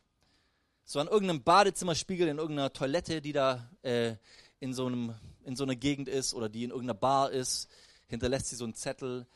So 0.83 0.99
an 0.99 1.07
irgendeinem 1.07 1.45
Badezimmerspiegel, 1.45 2.27
in 2.27 2.39
irgendeiner 2.39 2.73
Toilette, 2.73 3.23
die 3.23 3.33
da 3.33 3.71
äh, 3.83 4.17
in, 4.59 4.75
so 4.75 4.87
einem, 4.87 5.15
in 5.45 5.55
so 5.55 5.63
einer 5.63 5.77
Gegend 5.77 6.09
ist 6.09 6.35
oder 6.35 6.49
die 6.49 6.65
in 6.65 6.71
irgendeiner 6.71 6.99
Bar 6.99 7.31
ist, 7.31 7.69
hinterlässt 8.09 8.49
sie 8.49 8.57
so 8.57 8.65
einen 8.65 8.75
Zettel. 8.75 9.29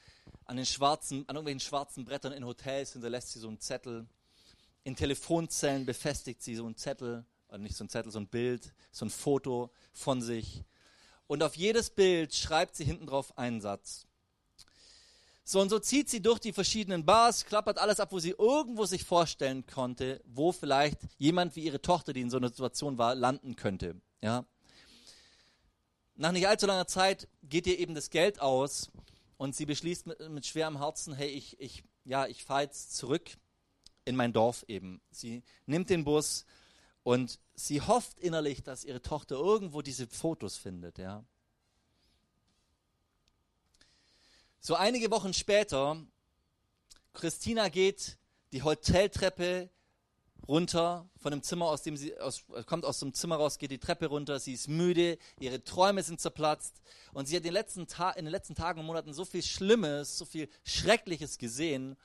An, 0.44 0.56
den 0.56 0.66
schwarzen, 0.66 1.18
an 1.28 1.36
irgendwelchen 1.36 1.60
schwarzen 1.60 2.04
Brettern 2.04 2.32
in 2.32 2.44
Hotels 2.44 2.94
hinterlässt 2.94 3.30
sie 3.30 3.38
so 3.38 3.46
einen 3.46 3.60
Zettel. 3.60 4.04
In 4.82 4.96
Telefonzellen 4.96 5.86
befestigt 5.86 6.42
sie 6.42 6.56
so 6.56 6.66
einen 6.66 6.76
Zettel 6.76 7.24
also 7.46 7.62
nicht 7.62 7.76
so 7.76 7.84
ein 7.84 7.88
Zettel, 7.88 8.10
so 8.10 8.18
ein 8.18 8.26
Bild, 8.26 8.74
so 8.90 9.04
ein 9.04 9.10
Foto 9.10 9.70
von 9.92 10.20
sich. 10.20 10.64
Und 11.28 11.44
auf 11.44 11.54
jedes 11.54 11.90
Bild 11.90 12.34
schreibt 12.34 12.74
sie 12.74 12.84
hinten 12.84 13.06
drauf 13.06 13.38
einen 13.38 13.60
Satz. 13.60 14.08
So 15.48 15.60
und 15.60 15.68
so 15.68 15.78
zieht 15.78 16.10
sie 16.10 16.20
durch 16.20 16.40
die 16.40 16.52
verschiedenen 16.52 17.04
Bars, 17.04 17.46
klappert 17.46 17.78
alles 17.78 18.00
ab, 18.00 18.10
wo 18.10 18.18
sie 18.18 18.34
irgendwo 18.36 18.84
sich 18.84 19.04
vorstellen 19.04 19.64
konnte, 19.64 20.20
wo 20.24 20.50
vielleicht 20.50 20.98
jemand 21.18 21.54
wie 21.54 21.60
ihre 21.60 21.80
Tochter, 21.80 22.12
die 22.12 22.22
in 22.22 22.30
so 22.30 22.36
einer 22.36 22.48
Situation 22.48 22.98
war, 22.98 23.14
landen 23.14 23.54
könnte. 23.54 23.94
Ja. 24.20 24.44
Nach 26.16 26.32
nicht 26.32 26.48
allzu 26.48 26.66
langer 26.66 26.88
Zeit 26.88 27.28
geht 27.44 27.68
ihr 27.68 27.78
eben 27.78 27.94
das 27.94 28.10
Geld 28.10 28.40
aus 28.40 28.90
und 29.36 29.54
sie 29.54 29.66
beschließt 29.66 30.08
mit, 30.08 30.30
mit 30.30 30.46
schwerem 30.46 30.78
Herzen, 30.78 31.14
hey, 31.14 31.28
ich, 31.28 31.60
ich, 31.60 31.84
ja, 32.04 32.26
ich 32.26 32.42
fahre 32.42 32.62
jetzt 32.62 32.96
zurück 32.96 33.30
in 34.04 34.16
mein 34.16 34.32
Dorf 34.32 34.64
eben. 34.66 35.00
Sie 35.12 35.44
nimmt 35.66 35.90
den 35.90 36.02
Bus, 36.02 36.44
und 37.06 37.38
sie 37.54 37.80
hofft 37.80 38.18
innerlich, 38.18 38.64
dass 38.64 38.82
ihre 38.82 39.00
Tochter 39.00 39.36
irgendwo 39.36 39.80
diese 39.80 40.08
Fotos 40.08 40.56
findet, 40.56 40.98
ja. 40.98 41.24
So 44.66 44.74
einige 44.74 45.12
Wochen 45.12 45.32
später, 45.32 45.96
Christina 47.12 47.68
geht 47.68 48.18
die 48.52 48.64
Hoteltreppe 48.64 49.70
runter 50.48 51.08
von 51.18 51.30
dem 51.30 51.40
Zimmer, 51.44 51.66
aus 51.66 51.82
dem 51.82 51.96
sie 51.96 52.18
aus, 52.18 52.42
kommt 52.66 52.84
aus 52.84 52.98
dem 52.98 53.14
Zimmer 53.14 53.36
raus, 53.36 53.58
geht 53.58 53.70
die 53.70 53.78
Treppe 53.78 54.06
runter. 54.06 54.40
Sie 54.40 54.54
ist 54.54 54.66
müde, 54.66 55.18
ihre 55.38 55.62
Träume 55.62 56.02
sind 56.02 56.20
zerplatzt 56.20 56.82
und 57.12 57.26
sie 57.26 57.36
hat 57.36 57.42
in 57.42 57.44
den 57.44 57.52
letzten, 57.52 57.86
in 58.16 58.24
den 58.24 58.32
letzten 58.32 58.56
Tagen 58.56 58.80
und 58.80 58.86
Monaten 58.86 59.14
so 59.14 59.24
viel 59.24 59.44
Schlimmes, 59.44 60.18
so 60.18 60.24
viel 60.24 60.48
Schreckliches 60.64 61.38
gesehen, 61.38 61.96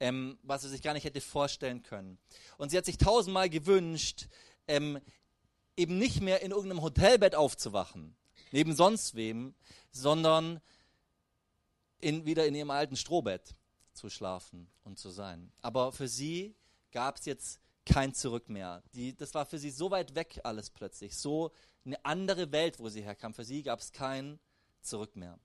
ähm, 0.00 0.40
was 0.42 0.62
sie 0.62 0.70
sich 0.70 0.82
gar 0.82 0.94
nicht 0.94 1.04
hätte 1.04 1.20
vorstellen 1.20 1.84
können. 1.84 2.18
Und 2.56 2.70
sie 2.70 2.78
hat 2.78 2.84
sich 2.84 2.98
tausendmal 2.98 3.48
gewünscht, 3.48 4.26
ähm, 4.66 5.00
eben 5.76 5.98
nicht 5.98 6.20
mehr 6.20 6.42
in 6.42 6.50
irgendeinem 6.50 6.82
Hotelbett 6.82 7.36
aufzuwachen, 7.36 8.16
neben 8.50 8.74
sonst 8.74 9.14
wem, 9.14 9.54
sondern 9.92 10.60
in, 12.00 12.24
wieder 12.24 12.46
in 12.46 12.54
ihrem 12.54 12.70
alten 12.70 12.96
Strohbett 12.96 13.54
zu 13.92 14.08
schlafen 14.08 14.68
und 14.84 14.98
zu 14.98 15.10
sein. 15.10 15.52
Aber 15.62 15.92
für 15.92 16.08
sie 16.08 16.54
gab 16.92 17.16
es 17.16 17.26
jetzt 17.26 17.60
kein 17.84 18.14
Zurück 18.14 18.48
mehr. 18.48 18.82
Die, 18.94 19.16
das 19.16 19.34
war 19.34 19.46
für 19.46 19.58
sie 19.58 19.70
so 19.70 19.90
weit 19.90 20.14
weg 20.14 20.40
alles 20.44 20.70
plötzlich, 20.70 21.16
so 21.16 21.52
eine 21.84 22.04
andere 22.04 22.52
Welt, 22.52 22.78
wo 22.78 22.88
sie 22.88 23.02
herkam. 23.02 23.34
Für 23.34 23.44
sie 23.44 23.62
gab 23.62 23.80
es 23.80 23.92
kein 23.92 24.38
Zurück 24.82 25.16
mehr. 25.16 25.38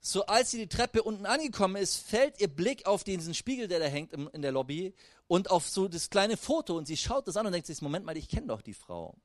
So 0.00 0.26
als 0.26 0.50
sie 0.50 0.58
die 0.58 0.68
Treppe 0.68 1.02
unten 1.02 1.26
angekommen 1.26 1.76
ist, 1.76 1.96
fällt 1.96 2.40
ihr 2.40 2.48
Blick 2.48 2.86
auf 2.86 3.04
diesen 3.04 3.34
Spiegel, 3.34 3.68
der 3.68 3.80
da 3.80 3.86
hängt 3.86 4.12
in 4.12 4.42
der 4.42 4.52
Lobby 4.52 4.94
und 5.26 5.50
auf 5.50 5.68
so 5.68 5.88
das 5.88 6.08
kleine 6.08 6.36
Foto 6.36 6.76
und 6.76 6.86
sie 6.86 6.96
schaut 6.96 7.26
das 7.26 7.36
an 7.36 7.46
und 7.46 7.52
denkt 7.52 7.66
sich, 7.66 7.82
Moment 7.82 8.06
mal, 8.06 8.16
ich 8.16 8.28
kenne 8.28 8.46
doch 8.46 8.62
die 8.62 8.74
Frau. 8.74 9.16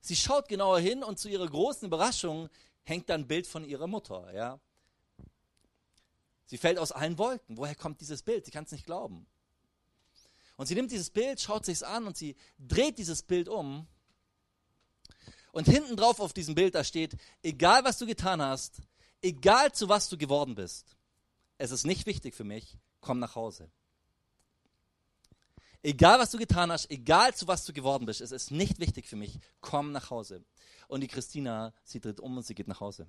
Sie 0.00 0.16
schaut 0.16 0.48
genauer 0.48 0.78
hin 0.78 1.02
und 1.02 1.18
zu 1.18 1.28
ihrer 1.28 1.48
großen 1.48 1.86
Überraschung 1.86 2.48
hängt 2.86 3.10
da 3.10 3.14
ein 3.14 3.26
Bild 3.26 3.46
von 3.46 3.64
ihrer 3.64 3.86
Mutter, 3.86 4.32
ja. 4.32 4.58
Sie 6.46 6.56
fällt 6.56 6.78
aus 6.78 6.92
allen 6.92 7.18
Wolken. 7.18 7.58
Woher 7.58 7.74
kommt 7.74 8.00
dieses 8.00 8.22
Bild? 8.22 8.44
Sie 8.44 8.52
kann 8.52 8.64
es 8.64 8.70
nicht 8.70 8.86
glauben. 8.86 9.26
Und 10.56 10.66
sie 10.66 10.74
nimmt 10.74 10.92
dieses 10.92 11.10
Bild, 11.10 11.40
schaut 11.40 11.66
sich's 11.66 11.82
an 11.82 12.06
und 12.06 12.16
sie 12.16 12.36
dreht 12.58 12.98
dieses 12.98 13.22
Bild 13.22 13.48
um. 13.48 13.86
Und 15.52 15.66
hinten 15.66 15.96
drauf 15.96 16.20
auf 16.20 16.32
diesem 16.32 16.54
Bild, 16.54 16.74
da 16.74 16.84
steht, 16.84 17.16
egal 17.42 17.84
was 17.84 17.98
du 17.98 18.06
getan 18.06 18.40
hast, 18.40 18.80
egal 19.20 19.72
zu 19.72 19.88
was 19.88 20.08
du 20.08 20.16
geworden 20.16 20.54
bist, 20.54 20.96
es 21.58 21.72
ist 21.72 21.86
nicht 21.86 22.06
wichtig 22.06 22.34
für 22.34 22.44
mich, 22.44 22.78
komm 23.00 23.18
nach 23.18 23.34
Hause. 23.34 23.70
Egal, 25.86 26.18
was 26.18 26.32
du 26.32 26.38
getan 26.38 26.72
hast, 26.72 26.90
egal 26.90 27.32
zu 27.32 27.46
was 27.46 27.64
du 27.64 27.72
geworden 27.72 28.06
bist, 28.06 28.20
es 28.20 28.32
ist 28.32 28.50
nicht 28.50 28.80
wichtig 28.80 29.06
für 29.06 29.14
mich. 29.14 29.38
Komm 29.60 29.92
nach 29.92 30.10
Hause. 30.10 30.44
Und 30.88 31.00
die 31.00 31.06
Christina, 31.06 31.72
sie 31.84 32.00
dreht 32.00 32.18
um 32.18 32.36
und 32.36 32.44
sie 32.44 32.56
geht 32.56 32.66
nach 32.66 32.80
Hause. 32.80 33.06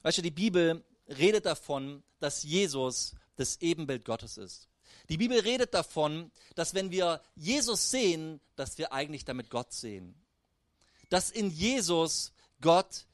Weißt 0.00 0.16
du, 0.16 0.22
die 0.22 0.30
Bibel 0.30 0.82
redet 1.06 1.44
davon, 1.44 2.02
dass 2.18 2.44
Jesus 2.44 3.14
das 3.34 3.60
Ebenbild 3.60 4.06
Gottes 4.06 4.38
ist. 4.38 4.70
Die 5.10 5.18
Bibel 5.18 5.38
redet 5.38 5.74
davon, 5.74 6.32
dass 6.54 6.72
wenn 6.72 6.90
wir 6.90 7.20
Jesus 7.34 7.90
sehen, 7.90 8.40
dass 8.54 8.78
wir 8.78 8.94
eigentlich 8.94 9.26
damit 9.26 9.50
Gott 9.50 9.70
sehen. 9.70 10.14
Dass 11.10 11.30
in 11.30 11.50
Jesus 11.50 12.32
Gott 12.62 13.04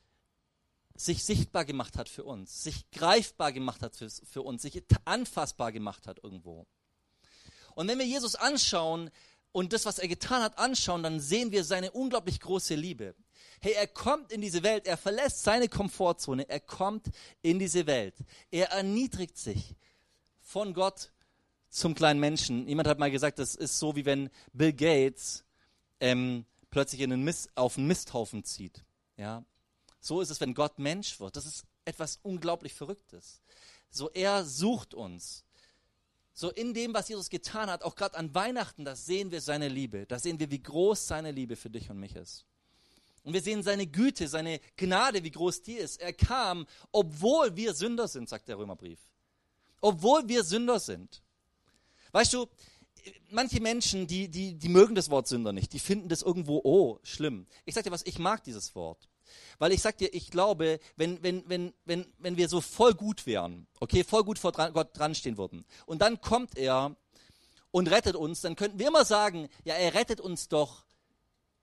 sich 0.94 1.24
sichtbar 1.24 1.64
gemacht 1.64 1.96
hat 1.96 2.08
für 2.08 2.24
uns, 2.24 2.62
sich 2.62 2.90
greifbar 2.90 3.52
gemacht 3.52 3.82
hat 3.82 3.96
für, 3.96 4.08
für 4.10 4.42
uns, 4.42 4.62
sich 4.62 4.82
anfassbar 5.04 5.72
gemacht 5.72 6.06
hat 6.06 6.20
irgendwo. 6.22 6.66
Und 7.74 7.88
wenn 7.88 7.98
wir 7.98 8.06
Jesus 8.06 8.34
anschauen 8.34 9.10
und 9.52 9.72
das, 9.72 9.86
was 9.86 9.98
er 9.98 10.08
getan 10.08 10.42
hat, 10.42 10.58
anschauen, 10.58 11.02
dann 11.02 11.20
sehen 11.20 11.52
wir 11.52 11.64
seine 11.64 11.92
unglaublich 11.92 12.40
große 12.40 12.74
Liebe. 12.74 13.14
Hey, 13.60 13.72
er 13.72 13.86
kommt 13.86 14.32
in 14.32 14.40
diese 14.40 14.62
Welt, 14.62 14.86
er 14.86 14.96
verlässt 14.96 15.44
seine 15.44 15.68
Komfortzone, 15.68 16.48
er 16.48 16.60
kommt 16.60 17.06
in 17.42 17.58
diese 17.58 17.86
Welt. 17.86 18.14
Er 18.50 18.70
erniedrigt 18.70 19.38
sich 19.38 19.76
von 20.40 20.74
Gott 20.74 21.12
zum 21.68 21.94
kleinen 21.94 22.20
Menschen. 22.20 22.68
Jemand 22.68 22.88
hat 22.88 22.98
mal 22.98 23.10
gesagt, 23.10 23.38
das 23.38 23.54
ist 23.54 23.78
so, 23.78 23.96
wie 23.96 24.04
wenn 24.04 24.30
Bill 24.52 24.72
Gates 24.72 25.44
ähm, 26.00 26.44
plötzlich 26.70 27.00
in 27.00 27.12
einen 27.12 27.22
Mist, 27.22 27.50
auf 27.54 27.78
einen 27.78 27.86
Misthaufen 27.86 28.44
zieht. 28.44 28.84
Ja, 29.16 29.44
so 30.02 30.20
ist 30.20 30.30
es, 30.30 30.40
wenn 30.40 30.52
Gott 30.52 30.80
Mensch 30.80 31.20
wird. 31.20 31.36
Das 31.36 31.46
ist 31.46 31.64
etwas 31.84 32.18
unglaublich 32.22 32.74
Verrücktes. 32.74 33.40
So 33.88 34.10
er 34.10 34.44
sucht 34.44 34.94
uns. 34.94 35.44
So 36.34 36.50
in 36.50 36.74
dem, 36.74 36.92
was 36.92 37.08
Jesus 37.08 37.30
getan 37.30 37.70
hat, 37.70 37.84
auch 37.84 37.94
gerade 37.94 38.16
an 38.16 38.34
Weihnachten, 38.34 38.84
da 38.84 38.96
sehen 38.96 39.30
wir 39.30 39.40
seine 39.40 39.68
Liebe. 39.68 40.06
Da 40.06 40.18
sehen 40.18 40.40
wir, 40.40 40.50
wie 40.50 40.60
groß 40.60 41.06
seine 41.06 41.30
Liebe 41.30 41.54
für 41.54 41.70
dich 41.70 41.88
und 41.88 42.00
mich 42.00 42.16
ist. 42.16 42.44
Und 43.22 43.32
wir 43.32 43.42
sehen 43.42 43.62
seine 43.62 43.86
Güte, 43.86 44.26
seine 44.26 44.60
Gnade, 44.76 45.22
wie 45.22 45.30
groß 45.30 45.62
die 45.62 45.74
ist. 45.74 46.00
Er 46.00 46.12
kam, 46.12 46.66
obwohl 46.90 47.54
wir 47.54 47.72
Sünder 47.72 48.08
sind, 48.08 48.28
sagt 48.28 48.48
der 48.48 48.58
Römerbrief. 48.58 48.98
Obwohl 49.80 50.28
wir 50.28 50.42
Sünder 50.42 50.80
sind. 50.80 51.22
Weißt 52.10 52.32
du, 52.32 52.48
manche 53.30 53.60
Menschen, 53.60 54.08
die, 54.08 54.28
die, 54.28 54.54
die 54.54 54.68
mögen 54.68 54.96
das 54.96 55.10
Wort 55.10 55.28
Sünder 55.28 55.52
nicht. 55.52 55.72
Die 55.72 55.78
finden 55.78 56.08
das 56.08 56.22
irgendwo, 56.22 56.60
oh, 56.64 56.98
schlimm. 57.04 57.46
Ich 57.64 57.74
sag 57.74 57.84
dir 57.84 57.92
was, 57.92 58.04
ich 58.04 58.18
mag 58.18 58.42
dieses 58.42 58.74
Wort. 58.74 59.08
Weil 59.58 59.72
ich 59.72 59.82
sag 59.82 59.98
dir, 59.98 60.12
ich 60.14 60.30
glaube, 60.30 60.80
wenn, 60.96 61.22
wenn, 61.22 61.48
wenn, 61.48 61.74
wenn, 61.84 62.06
wenn 62.18 62.36
wir 62.36 62.48
so 62.48 62.60
voll 62.60 62.94
gut 62.94 63.26
wären, 63.26 63.66
okay, 63.80 64.04
voll 64.04 64.24
gut 64.24 64.38
vor 64.38 64.52
dran, 64.52 64.72
Gott 64.72 64.96
dranstehen 64.96 65.38
würden, 65.38 65.64
und 65.86 66.00
dann 66.00 66.20
kommt 66.20 66.56
er 66.56 66.96
und 67.70 67.90
rettet 67.90 68.16
uns, 68.16 68.40
dann 68.40 68.56
könnten 68.56 68.78
wir 68.78 68.88
immer 68.88 69.04
sagen, 69.04 69.48
ja, 69.64 69.74
er 69.74 69.94
rettet 69.94 70.20
uns 70.20 70.48
doch, 70.48 70.84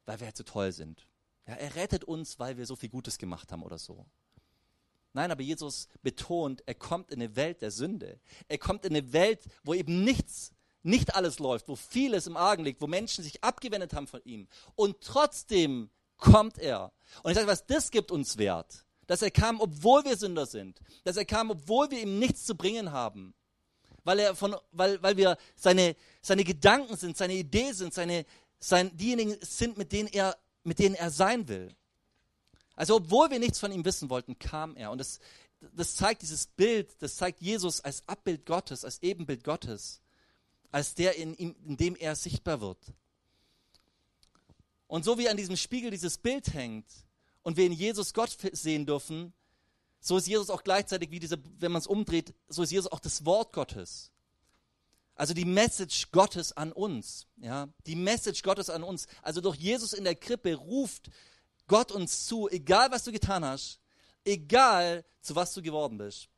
weil 0.05 0.19
wir 0.19 0.27
halt 0.27 0.37
so 0.37 0.43
toll 0.43 0.71
sind. 0.71 1.05
Ja, 1.47 1.55
er 1.55 1.75
rettet 1.75 2.03
uns, 2.03 2.39
weil 2.39 2.57
wir 2.57 2.65
so 2.65 2.75
viel 2.75 2.89
Gutes 2.89 3.17
gemacht 3.17 3.51
haben 3.51 3.63
oder 3.63 3.77
so. 3.77 4.05
Nein, 5.13 5.31
aber 5.31 5.41
Jesus 5.41 5.87
betont, 6.03 6.61
er 6.65 6.75
kommt 6.75 7.11
in 7.11 7.21
eine 7.21 7.35
Welt 7.35 7.61
der 7.61 7.71
Sünde. 7.71 8.19
Er 8.47 8.57
kommt 8.57 8.85
in 8.85 8.95
eine 8.95 9.11
Welt, 9.13 9.41
wo 9.63 9.73
eben 9.73 10.03
nichts, 10.03 10.51
nicht 10.83 11.15
alles 11.15 11.39
läuft, 11.39 11.67
wo 11.67 11.75
vieles 11.75 12.27
im 12.27 12.37
Argen 12.37 12.63
liegt, 12.63 12.81
wo 12.81 12.87
Menschen 12.87 13.23
sich 13.23 13.43
abgewendet 13.43 13.93
haben 13.93 14.07
von 14.07 14.21
ihm. 14.23 14.47
Und 14.75 15.01
trotzdem 15.01 15.89
kommt 16.19 16.59
er. 16.59 16.91
Und 17.23 17.31
ich 17.31 17.35
sage, 17.35 17.47
was 17.47 17.65
das 17.65 17.89
gibt 17.91 18.11
uns 18.11 18.37
Wert. 18.37 18.85
Dass 19.07 19.23
er 19.23 19.31
kam, 19.31 19.59
obwohl 19.59 20.05
wir 20.05 20.15
Sünder 20.15 20.45
sind. 20.45 20.79
Dass 21.03 21.17
er 21.17 21.25
kam, 21.25 21.49
obwohl 21.49 21.89
wir 21.89 22.01
ihm 22.01 22.19
nichts 22.19 22.45
zu 22.45 22.55
bringen 22.55 22.91
haben. 22.91 23.33
Weil, 24.03 24.19
er 24.19 24.35
von, 24.35 24.55
weil, 24.71 25.01
weil 25.01 25.17
wir 25.17 25.37
seine, 25.55 25.95
seine 26.21 26.43
Gedanken 26.43 26.95
sind, 26.95 27.17
seine 27.17 27.33
Idee 27.33 27.71
sind, 27.71 27.93
seine, 27.93 28.25
sein, 28.59 28.95
diejenigen 28.95 29.37
sind, 29.41 29.77
mit 29.77 29.91
denen, 29.91 30.09
er, 30.09 30.37
mit 30.63 30.79
denen 30.79 30.95
er 30.95 31.09
sein 31.09 31.47
will. 31.47 31.75
Also 32.75 32.95
obwohl 32.95 33.29
wir 33.29 33.39
nichts 33.39 33.59
von 33.59 33.71
ihm 33.71 33.83
wissen 33.83 34.09
wollten, 34.09 34.37
kam 34.39 34.77
er. 34.77 34.91
Und 34.91 34.99
das, 34.99 35.19
das 35.59 35.95
zeigt 35.95 36.21
dieses 36.21 36.47
Bild, 36.47 36.95
das 36.99 37.15
zeigt 37.15 37.41
Jesus 37.41 37.81
als 37.81 38.07
Abbild 38.07 38.45
Gottes, 38.45 38.85
als 38.85 39.01
Ebenbild 39.01 39.43
Gottes, 39.43 40.01
als 40.71 40.95
der, 40.95 41.15
in, 41.17 41.33
in 41.33 41.77
dem 41.77 41.95
er 41.95 42.15
sichtbar 42.15 42.61
wird. 42.61 42.79
Und 44.89 45.05
so 45.05 45.19
wie 45.19 45.29
an 45.29 45.37
diesem 45.37 45.55
Spiegel 45.55 45.91
dieses 45.91 46.17
Bild 46.17 46.51
hängt 46.51 46.87
und 47.43 47.57
wir 47.57 47.65
in 47.67 47.71
Jesus 47.71 48.11
Gott 48.11 48.35
sehen 48.53 48.87
dürfen, 48.87 49.33
so 50.01 50.17
ist 50.17 50.27
Jesus 50.27 50.49
auch 50.49 50.63
gleichzeitig, 50.63 51.11
wie 51.11 51.19
diese, 51.19 51.37
wenn 51.59 51.71
man 51.71 51.79
es 51.79 51.85
umdreht, 51.85 52.33
so 52.47 52.63
ist 52.63 52.71
Jesus 52.71 52.91
auch 52.91 52.99
das 52.99 53.23
Wort 53.23 53.53
Gottes. 53.53 54.11
Also 55.13 55.35
die 55.35 55.45
Message 55.45 56.09
Gottes 56.11 56.53
an 56.53 56.71
uns, 56.71 57.27
ja, 57.37 57.69
die 57.85 57.95
Message 57.95 58.41
Gottes 58.41 58.71
an 58.71 58.81
uns. 58.81 59.05
Also 59.21 59.41
durch 59.41 59.57
Jesus 59.57 59.93
in 59.93 60.05
der 60.05 60.15
Krippe 60.15 60.55
ruft 60.55 61.11
Gott 61.67 61.91
uns 61.91 62.25
zu, 62.25 62.49
egal 62.49 62.89
was 62.89 63.03
du 63.03 63.11
getan 63.11 63.45
hast, 63.45 63.79
egal 64.25 65.05
zu 65.21 65.35
was 65.35 65.53
du 65.53 65.61
geworden 65.61 65.99
bist. 65.99 66.29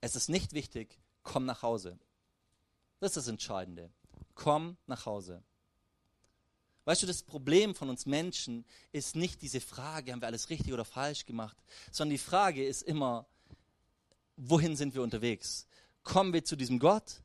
Es 0.00 0.16
ist 0.16 0.30
nicht 0.30 0.54
wichtig, 0.54 0.98
komm 1.22 1.44
nach 1.44 1.60
Hause. 1.60 1.98
Das 2.98 3.10
ist 3.10 3.16
das 3.18 3.28
Entscheidende. 3.28 3.92
Komm 4.34 4.78
nach 4.86 5.04
Hause. 5.04 5.42
Weißt 6.90 7.04
du, 7.04 7.06
das 7.06 7.22
Problem 7.22 7.76
von 7.76 7.88
uns 7.88 8.04
Menschen 8.04 8.64
ist 8.90 9.14
nicht 9.14 9.42
diese 9.42 9.60
Frage, 9.60 10.10
haben 10.10 10.20
wir 10.20 10.26
alles 10.26 10.50
richtig 10.50 10.72
oder 10.72 10.84
falsch 10.84 11.24
gemacht, 11.24 11.56
sondern 11.92 12.10
die 12.10 12.18
Frage 12.18 12.66
ist 12.66 12.82
immer, 12.82 13.26
wohin 14.36 14.74
sind 14.74 14.96
wir 14.96 15.02
unterwegs? 15.02 15.68
Kommen 16.02 16.32
wir 16.32 16.44
zu 16.44 16.56
diesem 16.56 16.80
Gott 16.80 17.22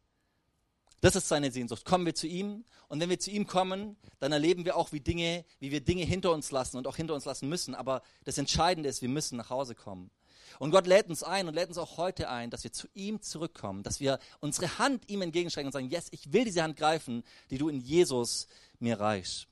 das 1.05 1.15
ist 1.15 1.27
seine 1.27 1.51
Sehnsucht. 1.51 1.85
Kommen 1.85 2.07
wir 2.07 2.15
zu 2.15 2.25
ihm 2.25 2.65
und 2.87 2.99
wenn 2.99 3.11
wir 3.11 3.19
zu 3.19 3.29
ihm 3.29 3.45
kommen, 3.45 3.95
dann 4.19 4.31
erleben 4.31 4.65
wir 4.65 4.75
auch, 4.75 4.91
wie 4.91 4.99
Dinge, 4.99 5.45
wie 5.59 5.69
wir 5.69 5.79
Dinge 5.79 6.03
hinter 6.03 6.31
uns 6.31 6.49
lassen 6.49 6.77
und 6.77 6.87
auch 6.87 6.95
hinter 6.95 7.13
uns 7.13 7.25
lassen 7.25 7.47
müssen. 7.47 7.75
Aber 7.75 8.01
das 8.23 8.39
Entscheidende 8.39 8.89
ist, 8.89 9.03
wir 9.03 9.09
müssen 9.09 9.37
nach 9.37 9.51
Hause 9.51 9.75
kommen. 9.75 10.09
Und 10.57 10.71
Gott 10.71 10.87
lädt 10.87 11.07
uns 11.07 11.21
ein 11.21 11.47
und 11.47 11.53
lädt 11.53 11.67
uns 11.67 11.77
auch 11.77 11.97
heute 11.97 12.27
ein, 12.29 12.49
dass 12.49 12.63
wir 12.63 12.71
zu 12.71 12.87
ihm 12.95 13.21
zurückkommen, 13.21 13.83
dass 13.83 13.99
wir 13.99 14.17
unsere 14.39 14.79
Hand 14.79 15.07
ihm 15.07 15.21
entgegenstrecken 15.21 15.67
und 15.67 15.73
sagen, 15.73 15.91
yes, 15.91 16.07
ich 16.09 16.33
will 16.33 16.45
diese 16.45 16.63
Hand 16.63 16.75
greifen, 16.75 17.23
die 17.51 17.59
du 17.59 17.69
in 17.69 17.81
Jesus 17.81 18.47
mir 18.79 18.99
reichst. 18.99 19.47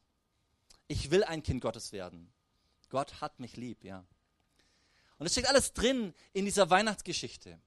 Ich 0.87 1.11
will 1.11 1.23
ein 1.23 1.43
Kind 1.43 1.61
Gottes 1.61 1.91
werden. 1.91 2.31
Gott 2.89 3.21
hat 3.21 3.39
mich 3.39 3.57
lieb, 3.57 3.83
ja. 3.83 4.05
Und 5.17 5.25
es 5.25 5.31
steckt 5.31 5.47
alles 5.47 5.73
drin 5.73 6.13
in 6.33 6.45
dieser 6.45 6.69
Weihnachtsgeschichte. 6.69 7.59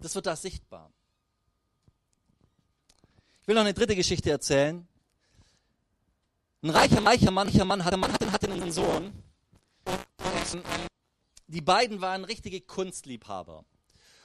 Das 0.00 0.14
wird 0.14 0.26
da 0.26 0.36
sichtbar. 0.36 0.92
Ich 3.42 3.48
will 3.48 3.54
noch 3.54 3.62
eine 3.62 3.74
dritte 3.74 3.96
Geschichte 3.96 4.30
erzählen. 4.30 4.86
Ein 6.62 6.70
reicher, 6.70 7.04
reicher 7.04 7.30
Mann, 7.30 7.48
reicher 7.48 7.64
Mann 7.64 7.84
hatte, 7.84 8.00
hatte, 8.00 8.32
hatte 8.32 8.52
einen 8.52 8.72
Sohn. 8.72 9.12
Die 11.46 11.60
beiden 11.60 12.00
waren 12.00 12.24
richtige 12.24 12.60
Kunstliebhaber. 12.60 13.64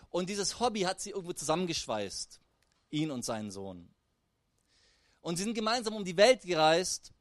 Und 0.09 0.29
dieses 0.29 0.59
Hobby 0.59 0.81
hat 0.81 0.99
sie 0.99 1.11
irgendwo 1.11 1.33
zusammengeschweißt, 1.33 2.39
ihn 2.91 3.11
und 3.11 3.23
seinen 3.23 3.51
Sohn. 3.51 3.92
Und 5.23 5.37
sie 5.37 5.43
sind 5.43 5.55
gemeinsam 5.55 5.95
um 5.95 6.03
die 6.03 6.17
Welt 6.17 6.43
gereist. 6.43 7.13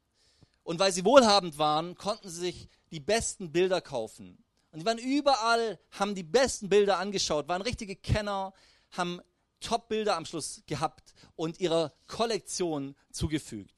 Und 0.63 0.77
weil 0.77 0.91
sie 0.91 1.05
wohlhabend 1.05 1.57
waren, 1.57 1.95
konnten 1.95 2.29
sie 2.29 2.41
sich 2.41 2.69
die 2.91 2.99
besten 2.99 3.51
Bilder 3.51 3.81
kaufen. 3.81 4.43
Und 4.71 4.79
die 4.79 4.85
waren 4.85 4.97
überall, 4.97 5.79
haben 5.91 6.13
die 6.13 6.23
besten 6.23 6.69
Bilder 6.69 6.99
angeschaut, 6.99 7.47
waren 7.47 7.61
richtige 7.61 7.95
Kenner, 7.95 8.53
haben 8.91 9.21
Top-Bilder 9.61 10.17
am 10.17 10.25
Schluss 10.25 10.61
gehabt 10.67 11.13
und 11.35 11.59
ihrer 11.59 11.93
Kollektion 12.07 12.95
zugefügt. 13.11 13.73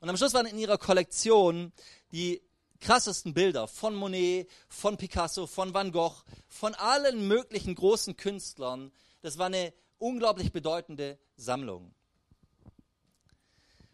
Und 0.00 0.10
am 0.10 0.16
Schluss 0.16 0.34
waren 0.34 0.46
in 0.46 0.58
ihrer 0.58 0.78
Kollektion 0.78 1.72
die 2.12 2.42
krassesten 2.80 3.32
Bilder 3.32 3.66
von 3.66 3.94
Monet, 3.94 4.48
von 4.68 4.98
Picasso, 4.98 5.46
von 5.46 5.72
Van 5.72 5.90
Gogh, 5.90 6.22
von 6.48 6.74
allen 6.74 7.28
möglichen 7.28 7.74
großen 7.74 8.16
Künstlern. 8.16 8.92
Das 9.22 9.38
war 9.38 9.46
eine 9.46 9.72
unglaublich 9.98 10.52
bedeutende 10.52 11.18
Sammlung. 11.36 11.94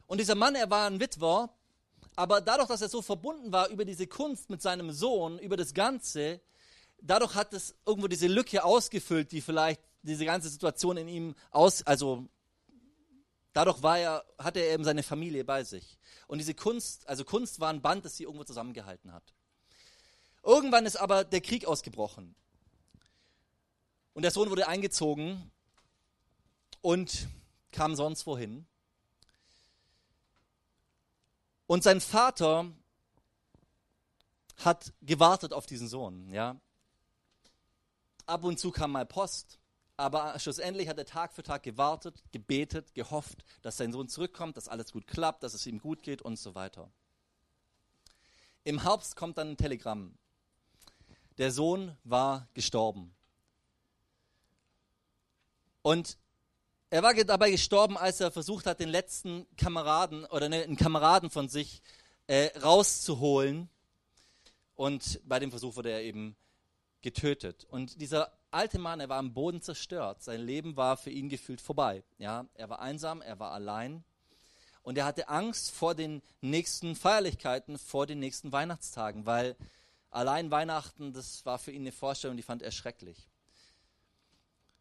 Und 0.07 0.19
dieser 0.19 0.35
Mann, 0.35 0.55
er 0.55 0.71
war 0.71 0.89
ein 0.89 1.01
Witwer, 1.01 1.51
aber 2.15 2.41
dadurch, 2.41 2.69
dass 2.69 2.83
er 2.83 2.89
so 2.89 3.03
verbunden 3.03 3.53
war 3.53 3.69
über 3.69 3.85
diese 3.85 4.07
Kunst 4.07 4.51
mit 4.51 4.63
seinem 4.63 4.93
Sohn, 4.93 5.39
über 5.39 5.57
das 5.57 5.75
Ganze, 5.75 6.41
dadurch 7.01 7.35
hat 7.35 7.53
es 7.53 7.75
irgendwo 7.85 8.09
diese 8.09 8.27
Lücke 8.27 8.65
ausgefüllt, 8.65 9.33
die 9.33 9.41
vielleicht 9.41 9.81
diese 10.03 10.25
ganze 10.25 10.49
Situation 10.49 10.97
in 10.97 11.09
ihm 11.09 11.35
aus, 11.51 11.83
also 11.83 12.29
dadurch 13.53 13.83
war 13.83 13.99
er, 13.99 14.25
hatte 14.39 14.61
er 14.61 14.75
eben 14.75 14.85
seine 14.85 15.03
Familie 15.03 15.45
bei 15.45 15.65
sich. 15.65 15.99
Und 16.27 16.39
diese 16.39 16.55
Kunst, 16.55 17.09
also 17.09 17.25
Kunst 17.25 17.61
war 17.61 17.71
ein 17.71 17.83
Band, 17.83 18.05
das 18.05 18.17
sie 18.17 18.25
irgendwo 18.25 18.45
zusammengehalten 18.45 19.13
hat. 19.13 19.35
Irgendwann 20.43 20.87
ist 20.87 20.97
aber 20.97 21.25
der 21.25 21.41
Krieg 21.41 21.67
ausgebrochen. 21.67 22.35
Und 24.15 24.23
der 24.23 24.31
Sohn 24.31 24.49
wurde 24.49 24.69
eingezogen 24.69 25.51
und 26.81 27.27
kam 27.73 27.97
sonst 27.97 28.27
wohin. 28.27 28.67
Und 31.67 31.83
sein 31.83 32.01
Vater 32.01 32.73
hat 34.57 34.93
gewartet 35.03 35.53
auf 35.53 35.67
diesen 35.67 35.89
Sohn, 35.89 36.31
ja. 36.31 36.61
Ab 38.27 38.45
und 38.45 38.59
zu 38.59 38.71
kam 38.71 38.93
mal 38.93 39.07
Post 39.07 39.59
aber 39.97 40.39
schlussendlich 40.39 40.89
hat 40.89 40.99
er 40.99 41.07
Tag 41.07 41.33
für 41.33 41.43
Tag 41.43 41.63
gewartet, 41.63 42.23
gebetet, 42.31 42.95
gehofft, 42.95 43.45
dass 43.63 43.79
sein 43.79 43.93
Sohn 43.93 44.09
zurückkommt, 44.09 44.57
dass 44.57 44.69
alles 44.69 44.93
gut 44.93 45.07
klappt, 45.07 45.43
dass 45.43 45.55
es 45.55 45.67
ihm 45.67 45.79
gut 45.79 46.03
geht 46.03 46.21
und 46.21 46.39
so 46.39 46.55
weiter. 46.55 46.91
Im 48.65 48.83
Herbst 48.83 49.17
kommt 49.17 49.39
dann 49.39 49.53
ein 49.53 49.57
Telegramm. 49.57 50.19
Der 51.39 51.51
Sohn 51.51 51.97
war 52.05 52.49
gestorben. 52.53 53.15
Und 55.83 56.19
er 56.91 57.03
war 57.03 57.15
dabei 57.15 57.51
gestorben, 57.51 57.97
als 57.97 58.21
er 58.21 58.31
versucht 58.31 58.67
hat, 58.67 58.81
den 58.81 58.89
letzten 58.89 59.47
Kameraden 59.57 60.25
oder 60.27 60.49
ne, 60.49 60.63
einen 60.63 60.77
Kameraden 60.77 61.31
von 61.31 61.49
sich 61.49 61.83
äh, 62.27 62.49
rauszuholen. 62.59 63.69
Und 64.75 65.21
bei 65.25 65.39
dem 65.39 65.51
Versuch 65.51 65.77
wurde 65.77 65.91
er 65.91 66.03
eben 66.03 66.37
getötet. 67.01 67.65
Und 67.65 68.01
dieser 68.01 68.33
alte 68.51 68.79
Mann, 68.79 69.01
er 69.01 69.09
war 69.09 69.19
am 69.19 69.35
Boden 69.35 69.63
zerstört. 69.63 70.23
Sein 70.23 70.41
Leben 70.41 70.77
war 70.77 70.97
für 70.97 71.11
ihn 71.11 71.29
gefühlt 71.29 71.61
vorbei. 71.61 72.03
Ja, 72.19 72.47
er 72.55 72.69
war 72.69 72.81
einsam, 72.81 73.23
er 73.23 73.39
war 73.39 73.53
allein 73.53 74.05
und 74.87 74.97
er 74.97 75.05
hatte 75.05 75.29
Angst 75.29 75.73
vor 75.73 75.97
den 75.97 76.23
nächsten 76.41 76.95
Feierlichkeiten, 76.95 77.77
vor 77.77 78.07
den 78.07 78.21
nächsten 78.21 78.53
Weihnachtstagen, 78.53 79.27
weil 79.27 79.57
allein 80.11 80.53
Weihnachten, 80.53 81.13
das 81.13 81.45
war 81.45 81.59
für 81.59 81.73
ihn 81.73 81.81
eine 81.81 81.91
Vorstellung, 81.91 82.37
die 82.37 82.45
fand 82.45 82.63
er 82.63 82.71
schrecklich. 82.71 83.29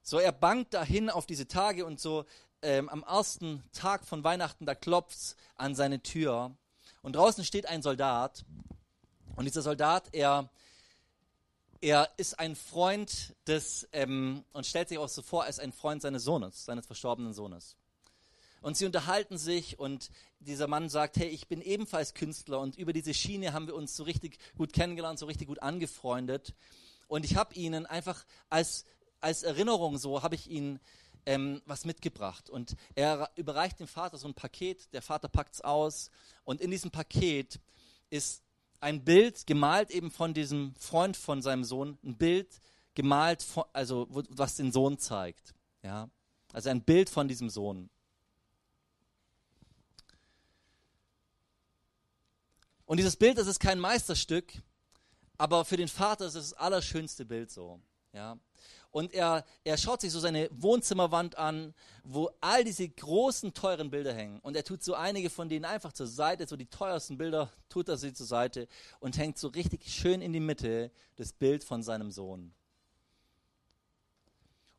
So, 0.07 0.19
er 0.19 0.31
bangt 0.31 0.75
dahin 0.75 1.09
auf 1.09 1.25
diese 1.25 1.47
Tage 1.47 1.83
und 1.83 1.99
so 1.99 2.25
ähm, 2.61 2.89
am 2.89 3.01
ersten 3.01 3.63
Tag 3.73 4.05
von 4.05 4.23
Weihnachten, 4.23 4.67
da 4.67 4.75
klopft 4.75 5.35
an 5.55 5.73
seine 5.73 6.03
Tür 6.03 6.55
und 7.01 7.15
draußen 7.15 7.43
steht 7.43 7.65
ein 7.65 7.81
Soldat 7.81 8.45
und 9.35 9.45
dieser 9.45 9.63
Soldat, 9.63 10.09
er 10.11 10.51
er 11.81 12.11
ist 12.17 12.37
ein 12.37 12.55
Freund 12.55 13.35
des, 13.47 13.89
ähm, 13.93 14.43
und 14.53 14.67
stellt 14.67 14.89
sich 14.89 14.99
auch 14.99 15.09
so 15.09 15.23
vor, 15.23 15.43
als 15.43 15.57
ein 15.57 15.71
Freund 15.71 16.03
seines 16.03 16.23
Sohnes, 16.23 16.65
seines 16.65 16.85
verstorbenen 16.85 17.33
Sohnes. 17.33 17.75
Und 18.61 18.77
sie 18.77 18.85
unterhalten 18.85 19.39
sich 19.39 19.79
und 19.79 20.11
dieser 20.39 20.67
Mann 20.67 20.87
sagt, 20.87 21.17
hey, 21.17 21.29
ich 21.29 21.47
bin 21.47 21.61
ebenfalls 21.61 22.13
Künstler 22.13 22.59
und 22.59 22.77
über 22.77 22.93
diese 22.93 23.15
Schiene 23.15 23.53
haben 23.53 23.65
wir 23.65 23.75
uns 23.75 23.95
so 23.95 24.03
richtig 24.03 24.37
gut 24.55 24.71
kennengelernt, 24.71 25.17
so 25.17 25.25
richtig 25.25 25.47
gut 25.47 25.63
angefreundet. 25.63 26.53
Und 27.07 27.25
ich 27.25 27.35
habe 27.35 27.55
ihnen 27.55 27.87
einfach 27.87 28.23
als, 28.49 28.85
als 29.25 29.41
Erinnerung 29.41 29.97
so, 29.97 30.21
habe 30.21 30.35
ich 30.35 30.51
ihnen 30.51 30.79
ähm, 31.25 31.59
was 31.65 31.83
mitgebracht. 31.83 32.47
Und 32.47 32.75
er 32.93 33.31
überreicht 33.35 33.79
dem 33.79 33.87
Vater 33.87 34.19
so 34.19 34.27
ein 34.27 34.35
Paket, 34.35 34.93
der 34.93 35.01
Vater 35.01 35.27
packt 35.27 35.55
es 35.55 35.61
aus 35.61 36.11
und 36.43 36.61
in 36.61 36.69
diesem 36.69 36.91
Paket 36.91 37.59
ist 38.11 38.43
ein 38.81 39.03
Bild 39.03 39.47
gemalt 39.47 39.89
eben 39.89 40.11
von 40.11 40.35
diesem 40.35 40.75
Freund 40.75 41.17
von 41.17 41.41
seinem 41.41 41.63
Sohn, 41.63 41.97
ein 42.03 42.15
Bild 42.17 42.61
gemalt, 42.93 43.41
von, 43.41 43.63
also 43.73 44.05
was 44.11 44.57
den 44.57 44.71
Sohn 44.71 44.99
zeigt. 44.99 45.55
Ja? 45.81 46.07
Also 46.53 46.69
ein 46.69 46.83
Bild 46.83 47.09
von 47.09 47.27
diesem 47.27 47.49
Sohn. 47.49 47.89
Und 52.85 52.97
dieses 52.97 53.15
Bild, 53.15 53.39
das 53.39 53.47
ist 53.47 53.59
kein 53.59 53.79
Meisterstück, 53.79 54.53
aber 55.39 55.65
für 55.65 55.77
den 55.77 55.87
Vater 55.87 56.27
ist 56.27 56.35
es 56.35 56.51
das 56.51 56.59
allerschönste 56.59 57.25
Bild 57.25 57.49
so. 57.49 57.81
Ja? 58.13 58.37
Und 58.95 59.13
er, 59.13 59.43
er 59.65 59.77
schaut 59.77 59.99
sich 59.99 60.13
so 60.13 60.21
seine 60.21 60.49
Wohnzimmerwand 60.53 61.37
an, 61.37 61.73
wo 62.05 62.31
all 62.39 62.63
diese 62.63 62.87
großen, 62.87 63.53
teuren 63.53 63.91
Bilder 63.91 64.13
hängen. 64.13 64.39
Und 64.39 64.55
er 64.55 64.63
tut 64.63 64.85
so 64.85 64.93
einige 64.93 65.29
von 65.29 65.49
denen 65.49 65.65
einfach 65.65 65.91
zur 65.91 66.07
Seite, 66.07 66.47
so 66.47 66.55
die 66.55 66.67
teuersten 66.67 67.17
Bilder 67.17 67.51
tut 67.67 67.89
er 67.89 67.97
sie 67.97 68.13
zur 68.13 68.25
Seite 68.25 68.69
und 69.01 69.17
hängt 69.17 69.37
so 69.37 69.49
richtig 69.49 69.85
schön 69.85 70.21
in 70.21 70.31
die 70.31 70.39
Mitte 70.39 70.91
das 71.17 71.33
Bild 71.33 71.65
von 71.65 71.83
seinem 71.83 72.09
Sohn. 72.09 72.53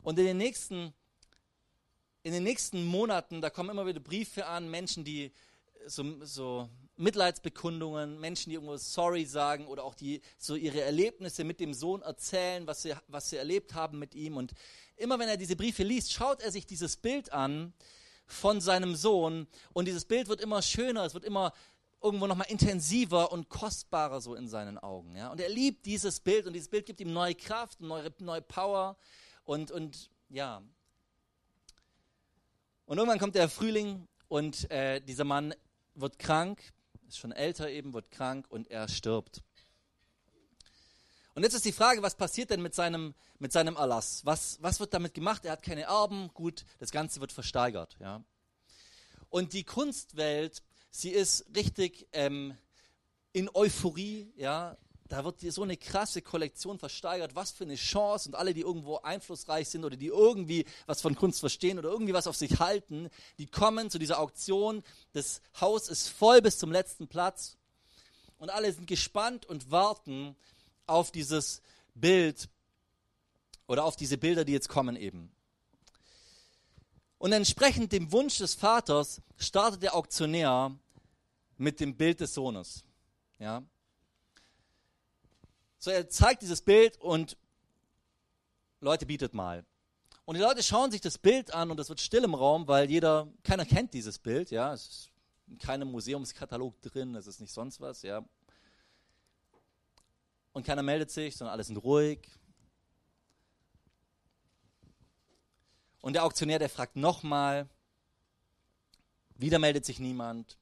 Und 0.02 0.18
in 0.18 0.24
den 0.24 0.38
nächsten, 0.38 0.94
in 2.22 2.32
den 2.32 2.42
nächsten 2.42 2.86
Monaten, 2.86 3.42
da 3.42 3.50
kommen 3.50 3.68
immer 3.68 3.84
wieder 3.84 4.00
Briefe 4.00 4.46
an, 4.46 4.70
Menschen, 4.70 5.04
die 5.04 5.30
so, 5.86 6.24
so 6.24 6.68
Mitleidsbekundungen, 6.96 8.18
Menschen, 8.20 8.50
die 8.50 8.54
irgendwo 8.54 8.76
sorry 8.76 9.24
sagen 9.24 9.66
oder 9.66 9.84
auch 9.84 9.94
die 9.94 10.20
so 10.38 10.54
ihre 10.54 10.80
Erlebnisse 10.80 11.44
mit 11.44 11.60
dem 11.60 11.74
Sohn 11.74 12.02
erzählen, 12.02 12.66
was 12.66 12.82
sie, 12.82 12.94
was 13.08 13.30
sie 13.30 13.36
erlebt 13.36 13.74
haben 13.74 13.98
mit 13.98 14.14
ihm. 14.14 14.36
Und 14.36 14.52
immer 14.96 15.18
wenn 15.18 15.28
er 15.28 15.36
diese 15.36 15.56
Briefe 15.56 15.82
liest, 15.82 16.12
schaut 16.12 16.40
er 16.40 16.50
sich 16.50 16.66
dieses 16.66 16.96
Bild 16.96 17.32
an 17.32 17.72
von 18.26 18.60
seinem 18.60 18.96
Sohn 18.96 19.46
und 19.72 19.86
dieses 19.86 20.04
Bild 20.04 20.28
wird 20.28 20.40
immer 20.40 20.62
schöner, 20.62 21.04
es 21.04 21.14
wird 21.14 21.24
immer 21.24 21.52
irgendwo 22.02 22.26
nochmal 22.26 22.48
intensiver 22.50 23.32
und 23.32 23.48
kostbarer 23.48 24.20
so 24.20 24.34
in 24.34 24.48
seinen 24.48 24.78
Augen. 24.78 25.16
Ja? 25.16 25.30
Und 25.30 25.40
er 25.40 25.48
liebt 25.48 25.86
dieses 25.86 26.20
Bild 26.20 26.46
und 26.46 26.52
dieses 26.52 26.68
Bild 26.68 26.86
gibt 26.86 27.00
ihm 27.00 27.12
neue 27.12 27.34
Kraft, 27.34 27.80
neue, 27.80 28.12
neue 28.18 28.42
Power 28.42 28.96
und, 29.44 29.70
und 29.70 30.10
ja. 30.28 30.62
Und 32.86 32.98
irgendwann 32.98 33.18
kommt 33.18 33.34
der 33.34 33.48
Frühling 33.48 34.06
und 34.28 34.70
äh, 34.70 35.00
dieser 35.00 35.24
Mann 35.24 35.54
wird 35.96 36.18
krank 36.18 36.62
ist 37.08 37.18
schon 37.18 37.32
älter 37.32 37.70
eben, 37.70 37.94
wird 37.94 38.10
krank 38.10 38.46
und 38.48 38.70
er 38.70 38.88
stirbt. 38.88 39.42
Und 41.34 41.42
jetzt 41.42 41.54
ist 41.54 41.64
die 41.64 41.72
Frage, 41.72 42.02
was 42.02 42.14
passiert 42.14 42.50
denn 42.50 42.62
mit 42.62 42.74
seinem, 42.74 43.14
mit 43.38 43.52
seinem 43.52 43.76
Erlass? 43.76 44.24
Was, 44.24 44.58
was 44.62 44.80
wird 44.80 44.94
damit 44.94 45.12
gemacht? 45.12 45.44
Er 45.44 45.52
hat 45.52 45.62
keine 45.62 45.82
Erben, 45.82 46.30
gut, 46.32 46.64
das 46.78 46.90
Ganze 46.90 47.20
wird 47.20 47.32
versteigert. 47.32 47.96
Ja. 48.00 48.24
Und 49.28 49.52
die 49.52 49.64
Kunstwelt, 49.64 50.62
sie 50.90 51.10
ist 51.10 51.44
richtig 51.54 52.08
ähm, 52.12 52.56
in 53.32 53.50
Euphorie, 53.52 54.32
ja, 54.36 54.78
da 55.08 55.24
wird 55.24 55.42
dir 55.42 55.52
so 55.52 55.62
eine 55.62 55.76
krasse 55.76 56.22
Kollektion 56.22 56.78
versteigert, 56.78 57.34
was 57.34 57.52
für 57.52 57.64
eine 57.64 57.76
Chance 57.76 58.28
und 58.28 58.34
alle, 58.34 58.54
die 58.54 58.62
irgendwo 58.62 58.98
einflussreich 58.98 59.68
sind 59.68 59.84
oder 59.84 59.96
die 59.96 60.08
irgendwie 60.08 60.64
was 60.86 61.00
von 61.00 61.14
Kunst 61.14 61.40
verstehen 61.40 61.78
oder 61.78 61.90
irgendwie 61.90 62.12
was 62.12 62.26
auf 62.26 62.36
sich 62.36 62.58
halten, 62.58 63.08
die 63.38 63.46
kommen 63.46 63.90
zu 63.90 63.98
dieser 63.98 64.18
Auktion. 64.18 64.82
Das 65.12 65.40
Haus 65.60 65.88
ist 65.88 66.08
voll 66.08 66.42
bis 66.42 66.58
zum 66.58 66.72
letzten 66.72 67.08
Platz 67.08 67.56
und 68.38 68.50
alle 68.50 68.72
sind 68.72 68.86
gespannt 68.86 69.46
und 69.46 69.70
warten 69.70 70.36
auf 70.86 71.10
dieses 71.10 71.62
Bild 71.94 72.48
oder 73.66 73.84
auf 73.84 73.96
diese 73.96 74.18
Bilder, 74.18 74.44
die 74.44 74.52
jetzt 74.52 74.68
kommen 74.68 74.96
eben. 74.96 75.32
Und 77.18 77.32
entsprechend 77.32 77.92
dem 77.92 78.12
Wunsch 78.12 78.38
des 78.38 78.54
Vaters 78.54 79.22
startet 79.36 79.82
der 79.82 79.94
Auktionär 79.94 80.76
mit 81.56 81.80
dem 81.80 81.96
Bild 81.96 82.20
des 82.20 82.34
Sohnes. 82.34 82.84
Ja, 83.38 83.62
so, 85.78 85.90
er 85.90 86.08
zeigt 86.08 86.42
dieses 86.42 86.62
Bild 86.62 86.98
und 87.00 87.36
Leute, 88.80 89.06
bietet 89.06 89.34
mal. 89.34 89.64
Und 90.24 90.34
die 90.36 90.42
Leute 90.42 90.62
schauen 90.62 90.90
sich 90.90 91.00
das 91.00 91.18
Bild 91.18 91.54
an 91.54 91.70
und 91.70 91.78
es 91.78 91.88
wird 91.88 92.00
still 92.00 92.24
im 92.24 92.34
Raum, 92.34 92.66
weil 92.66 92.90
jeder, 92.90 93.28
keiner 93.42 93.64
kennt 93.64 93.94
dieses 93.94 94.18
Bild, 94.18 94.50
ja. 94.50 94.72
Es 94.72 94.88
ist 94.88 95.10
in 95.46 95.58
keinem 95.58 95.90
Museumskatalog 95.92 96.80
drin, 96.80 97.14
es 97.14 97.26
ist 97.26 97.40
nicht 97.40 97.52
sonst 97.52 97.80
was, 97.80 98.02
ja. 98.02 98.24
Und 100.52 100.66
keiner 100.66 100.82
meldet 100.82 101.10
sich, 101.10 101.36
sondern 101.36 101.52
alle 101.52 101.64
sind 101.64 101.76
ruhig. 101.76 102.28
Und 106.00 106.14
der 106.14 106.24
Auktionär, 106.24 106.58
der 106.58 106.68
fragt 106.68 106.96
nochmal. 106.96 107.68
Wieder 109.36 109.58
meldet 109.58 109.84
sich 109.84 110.00
niemand. 110.00 110.56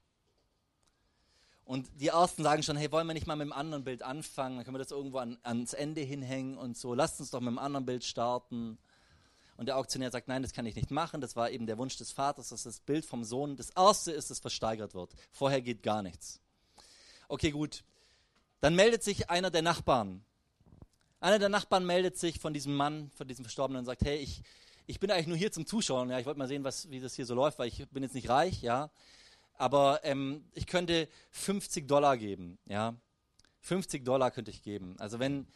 Und 1.65 1.89
die 1.99 2.07
Ersten 2.07 2.43
sagen 2.43 2.61
schon, 2.61 2.77
hey, 2.77 2.91
wollen 2.91 3.07
wir 3.07 3.15
nicht 3.15 3.25
mal 3.25 3.35
mit 3.35 3.47
dem 3.47 3.51
anderen 3.51 3.83
Bild 3.83 4.03
anfangen? 4.03 4.57
Dann 4.57 4.65
können 4.65 4.75
wir 4.75 4.83
das 4.83 4.91
irgendwo 4.91 5.17
an, 5.17 5.39
ans 5.41 5.73
Ende 5.73 6.01
hinhängen 6.01 6.57
und 6.57 6.77
so. 6.77 6.93
Lasst 6.93 7.19
uns 7.19 7.31
doch 7.31 7.39
mit 7.39 7.49
dem 7.49 7.57
anderen 7.57 7.87
Bild 7.87 8.03
starten. 8.03 8.77
Und 9.57 9.65
der 9.65 9.77
Auktionär 9.77 10.11
sagt, 10.11 10.27
nein, 10.27 10.43
das 10.43 10.53
kann 10.53 10.67
ich 10.67 10.75
nicht 10.75 10.91
machen. 10.91 11.21
Das 11.21 11.35
war 11.35 11.49
eben 11.49 11.65
der 11.65 11.79
Wunsch 11.79 11.97
des 11.97 12.11
Vaters, 12.11 12.49
dass 12.49 12.63
das 12.63 12.79
Bild 12.81 13.03
vom 13.03 13.23
Sohn 13.23 13.55
das 13.55 13.71
erste 13.71 14.11
ist, 14.11 14.29
das 14.29 14.39
versteigert 14.39 14.93
wird. 14.93 15.15
Vorher 15.31 15.59
geht 15.61 15.81
gar 15.81 16.03
nichts. 16.03 16.39
Okay, 17.29 17.49
gut. 17.49 17.83
Dann 18.61 18.75
meldet 18.75 19.03
sich 19.03 19.31
einer 19.31 19.49
der 19.49 19.63
Nachbarn. 19.63 20.23
Einer 21.19 21.39
der 21.39 21.49
Nachbarn 21.49 21.85
meldet 21.85 22.15
sich 22.17 22.39
von 22.39 22.53
diesem 22.53 22.75
Mann, 22.75 23.09
von 23.15 23.27
diesem 23.27 23.43
Verstorbenen 23.43 23.79
und 23.79 23.85
sagt, 23.85 24.03
hey, 24.03 24.17
ich, 24.17 24.43
ich 24.85 24.99
bin 24.99 25.09
eigentlich 25.09 25.27
nur 25.27 25.37
hier 25.37 25.51
zum 25.51 25.65
Zuschauen. 25.65 26.11
Ja, 26.11 26.19
ich 26.19 26.27
wollte 26.27 26.37
mal 26.37 26.47
sehen, 26.47 26.63
was, 26.63 26.91
wie 26.91 26.99
das 26.99 27.15
hier 27.15 27.25
so 27.25 27.33
läuft, 27.33 27.57
weil 27.57 27.69
ich 27.69 27.87
bin 27.89 28.03
jetzt 28.03 28.13
nicht 28.13 28.29
reich, 28.29 28.61
ja 28.61 28.91
aber 29.57 30.01
ähm, 30.03 30.45
ich 30.53 30.67
könnte 30.67 31.07
50 31.31 31.87
Dollar 31.87 32.17
geben, 32.17 32.57
ja. 32.65 32.95
50 33.61 34.05
Dollar 34.05 34.29
könnte 34.29 34.51
ich 34.51 34.61
geben. 34.61 34.95
Also 34.99 35.17
wenn, 35.19 35.47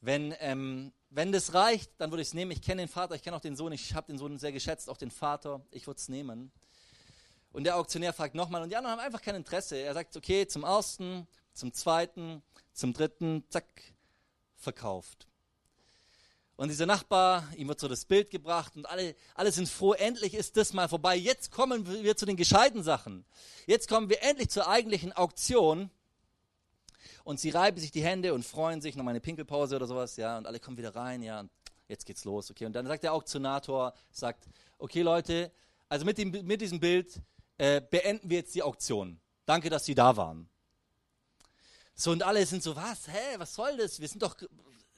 wenn, 0.00 0.34
ähm, 0.38 0.92
wenn 1.10 1.32
das 1.32 1.52
reicht, 1.52 1.90
dann 1.98 2.10
würde 2.10 2.22
ich 2.22 2.28
es 2.28 2.34
nehmen. 2.34 2.52
Ich 2.52 2.62
kenne 2.62 2.82
den 2.82 2.88
Vater, 2.88 3.16
ich 3.16 3.22
kenne 3.22 3.36
auch 3.36 3.40
den 3.40 3.56
Sohn, 3.56 3.72
ich 3.72 3.94
habe 3.94 4.06
den 4.06 4.18
Sohn 4.18 4.38
sehr 4.38 4.52
geschätzt, 4.52 4.88
auch 4.88 4.96
den 4.96 5.10
Vater, 5.10 5.60
ich 5.72 5.86
würde 5.86 5.98
es 5.98 6.08
nehmen. 6.08 6.52
Und 7.50 7.64
der 7.64 7.76
Auktionär 7.76 8.12
fragt 8.12 8.34
nochmal 8.34 8.62
und 8.62 8.68
die 8.68 8.76
anderen 8.76 8.98
haben 8.98 9.04
einfach 9.04 9.22
kein 9.22 9.34
Interesse. 9.34 9.76
Er 9.76 9.94
sagt, 9.94 10.16
okay, 10.16 10.46
zum 10.46 10.62
ersten, 10.62 11.26
zum 11.54 11.72
zweiten, 11.72 12.42
zum 12.72 12.92
dritten, 12.92 13.44
zack, 13.48 13.64
verkauft. 14.56 15.26
Und 16.56 16.68
dieser 16.68 16.86
Nachbar, 16.86 17.46
ihm 17.56 17.68
wird 17.68 17.80
so 17.80 17.86
das 17.86 18.06
Bild 18.06 18.30
gebracht 18.30 18.76
und 18.76 18.86
alle, 18.86 19.14
alle 19.34 19.52
sind 19.52 19.68
froh, 19.68 19.92
endlich 19.92 20.32
ist 20.32 20.56
das 20.56 20.72
mal 20.72 20.88
vorbei. 20.88 21.14
Jetzt 21.14 21.50
kommen 21.50 21.86
wir 21.86 22.16
zu 22.16 22.24
den 22.24 22.36
gescheiten 22.36 22.82
Sachen. 22.82 23.26
Jetzt 23.66 23.88
kommen 23.88 24.08
wir 24.08 24.22
endlich 24.22 24.48
zur 24.48 24.66
eigentlichen 24.66 25.12
Auktion. 25.12 25.90
Und 27.24 27.40
sie 27.40 27.50
reiben 27.50 27.78
sich 27.78 27.90
die 27.90 28.02
Hände 28.02 28.32
und 28.32 28.44
freuen 28.44 28.80
sich, 28.80 28.96
nochmal 28.96 29.12
eine 29.12 29.20
Pinkelpause 29.20 29.76
oder 29.76 29.86
sowas, 29.86 30.16
ja, 30.16 30.38
und 30.38 30.46
alle 30.46 30.60
kommen 30.60 30.78
wieder 30.78 30.94
rein, 30.94 31.22
ja, 31.22 31.40
und 31.40 31.50
jetzt 31.88 32.06
geht's 32.06 32.24
los, 32.24 32.50
okay. 32.50 32.66
Und 32.66 32.72
dann 32.72 32.86
sagt 32.86 33.02
der 33.02 33.12
Auktionator, 33.12 33.92
sagt, 34.12 34.48
okay 34.78 35.02
Leute, 35.02 35.50
also 35.88 36.04
mit, 36.04 36.18
dem, 36.18 36.30
mit 36.30 36.60
diesem 36.60 36.80
Bild 36.80 37.20
äh, 37.58 37.80
beenden 37.80 38.30
wir 38.30 38.38
jetzt 38.38 38.54
die 38.54 38.62
Auktion. 38.62 39.20
Danke, 39.44 39.70
dass 39.70 39.84
Sie 39.84 39.94
da 39.94 40.16
waren. 40.16 40.48
So, 41.94 42.12
und 42.12 42.22
alle 42.22 42.44
sind 42.46 42.62
so, 42.62 42.76
was, 42.76 43.08
hä, 43.08 43.36
was 43.38 43.54
soll 43.54 43.76
das? 43.76 44.00
Wir 44.00 44.08
sind 44.08 44.22
doch, 44.22 44.36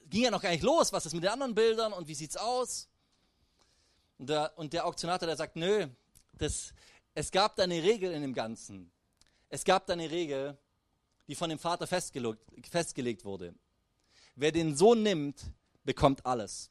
ging 0.09 0.23
ja 0.23 0.31
noch 0.31 0.41
gar 0.41 0.51
nicht 0.51 0.63
los, 0.63 0.91
was 0.91 1.05
ist 1.05 1.13
mit 1.13 1.23
den 1.23 1.31
anderen 1.31 1.55
Bildern 1.55 1.93
und 1.93 2.07
wie 2.07 2.15
sieht's 2.15 2.37
aus? 2.37 2.87
Und 4.17 4.29
der, 4.29 4.57
und 4.57 4.73
der 4.73 4.85
Auktionator, 4.85 5.27
der 5.27 5.37
sagt, 5.37 5.55
nö, 5.55 5.87
das, 6.33 6.73
es 7.13 7.31
gab 7.31 7.55
da 7.55 7.63
eine 7.63 7.81
Regel 7.81 8.11
in 8.11 8.21
dem 8.21 8.33
Ganzen. 8.33 8.91
Es 9.49 9.63
gab 9.63 9.85
da 9.87 9.93
eine 9.93 10.09
Regel, 10.09 10.57
die 11.27 11.35
von 11.35 11.49
dem 11.49 11.59
Vater 11.59 11.87
festgelegt, 11.87 12.41
festgelegt 12.69 13.23
wurde. 13.23 13.53
Wer 14.35 14.51
den 14.51 14.75
Sohn 14.75 15.03
nimmt, 15.03 15.51
bekommt 15.83 16.25
alles. 16.25 16.69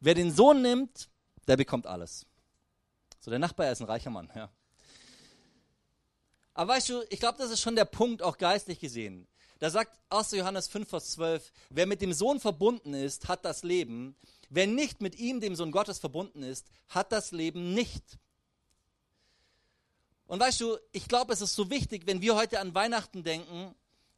Wer 0.00 0.14
den 0.14 0.32
Sohn 0.32 0.62
nimmt, 0.62 1.08
der 1.46 1.56
bekommt 1.56 1.86
alles. 1.86 2.26
So, 3.20 3.30
der 3.30 3.38
Nachbar 3.38 3.70
ist 3.70 3.80
ein 3.80 3.86
reicher 3.86 4.10
Mann, 4.10 4.30
ja. 4.34 4.50
Aber 6.54 6.72
weißt 6.72 6.88
du, 6.88 7.02
ich 7.10 7.20
glaube, 7.20 7.38
das 7.38 7.50
ist 7.50 7.60
schon 7.60 7.76
der 7.76 7.84
Punkt, 7.84 8.22
auch 8.22 8.38
geistlich 8.38 8.80
gesehen. 8.80 9.26
Da 9.58 9.70
sagt 9.70 9.98
1. 10.10 10.32
Johannes 10.32 10.68
5, 10.68 10.88
Vers 10.88 11.12
12, 11.12 11.52
wer 11.70 11.86
mit 11.86 12.02
dem 12.02 12.12
Sohn 12.12 12.40
verbunden 12.40 12.94
ist, 12.94 13.28
hat 13.28 13.44
das 13.44 13.62
Leben. 13.62 14.16
Wer 14.50 14.66
nicht 14.66 15.00
mit 15.00 15.18
ihm, 15.18 15.40
dem 15.40 15.56
Sohn 15.56 15.72
Gottes, 15.72 15.98
verbunden 15.98 16.42
ist, 16.42 16.66
hat 16.88 17.10
das 17.10 17.32
Leben 17.32 17.74
nicht. 17.74 18.18
Und 20.26 20.40
weißt 20.40 20.60
du, 20.60 20.76
ich 20.92 21.08
glaube, 21.08 21.32
es 21.32 21.40
ist 21.40 21.54
so 21.54 21.70
wichtig, 21.70 22.06
wenn 22.06 22.20
wir 22.20 22.34
heute 22.34 22.60
an 22.60 22.74
Weihnachten 22.74 23.22
denken, 23.22 23.74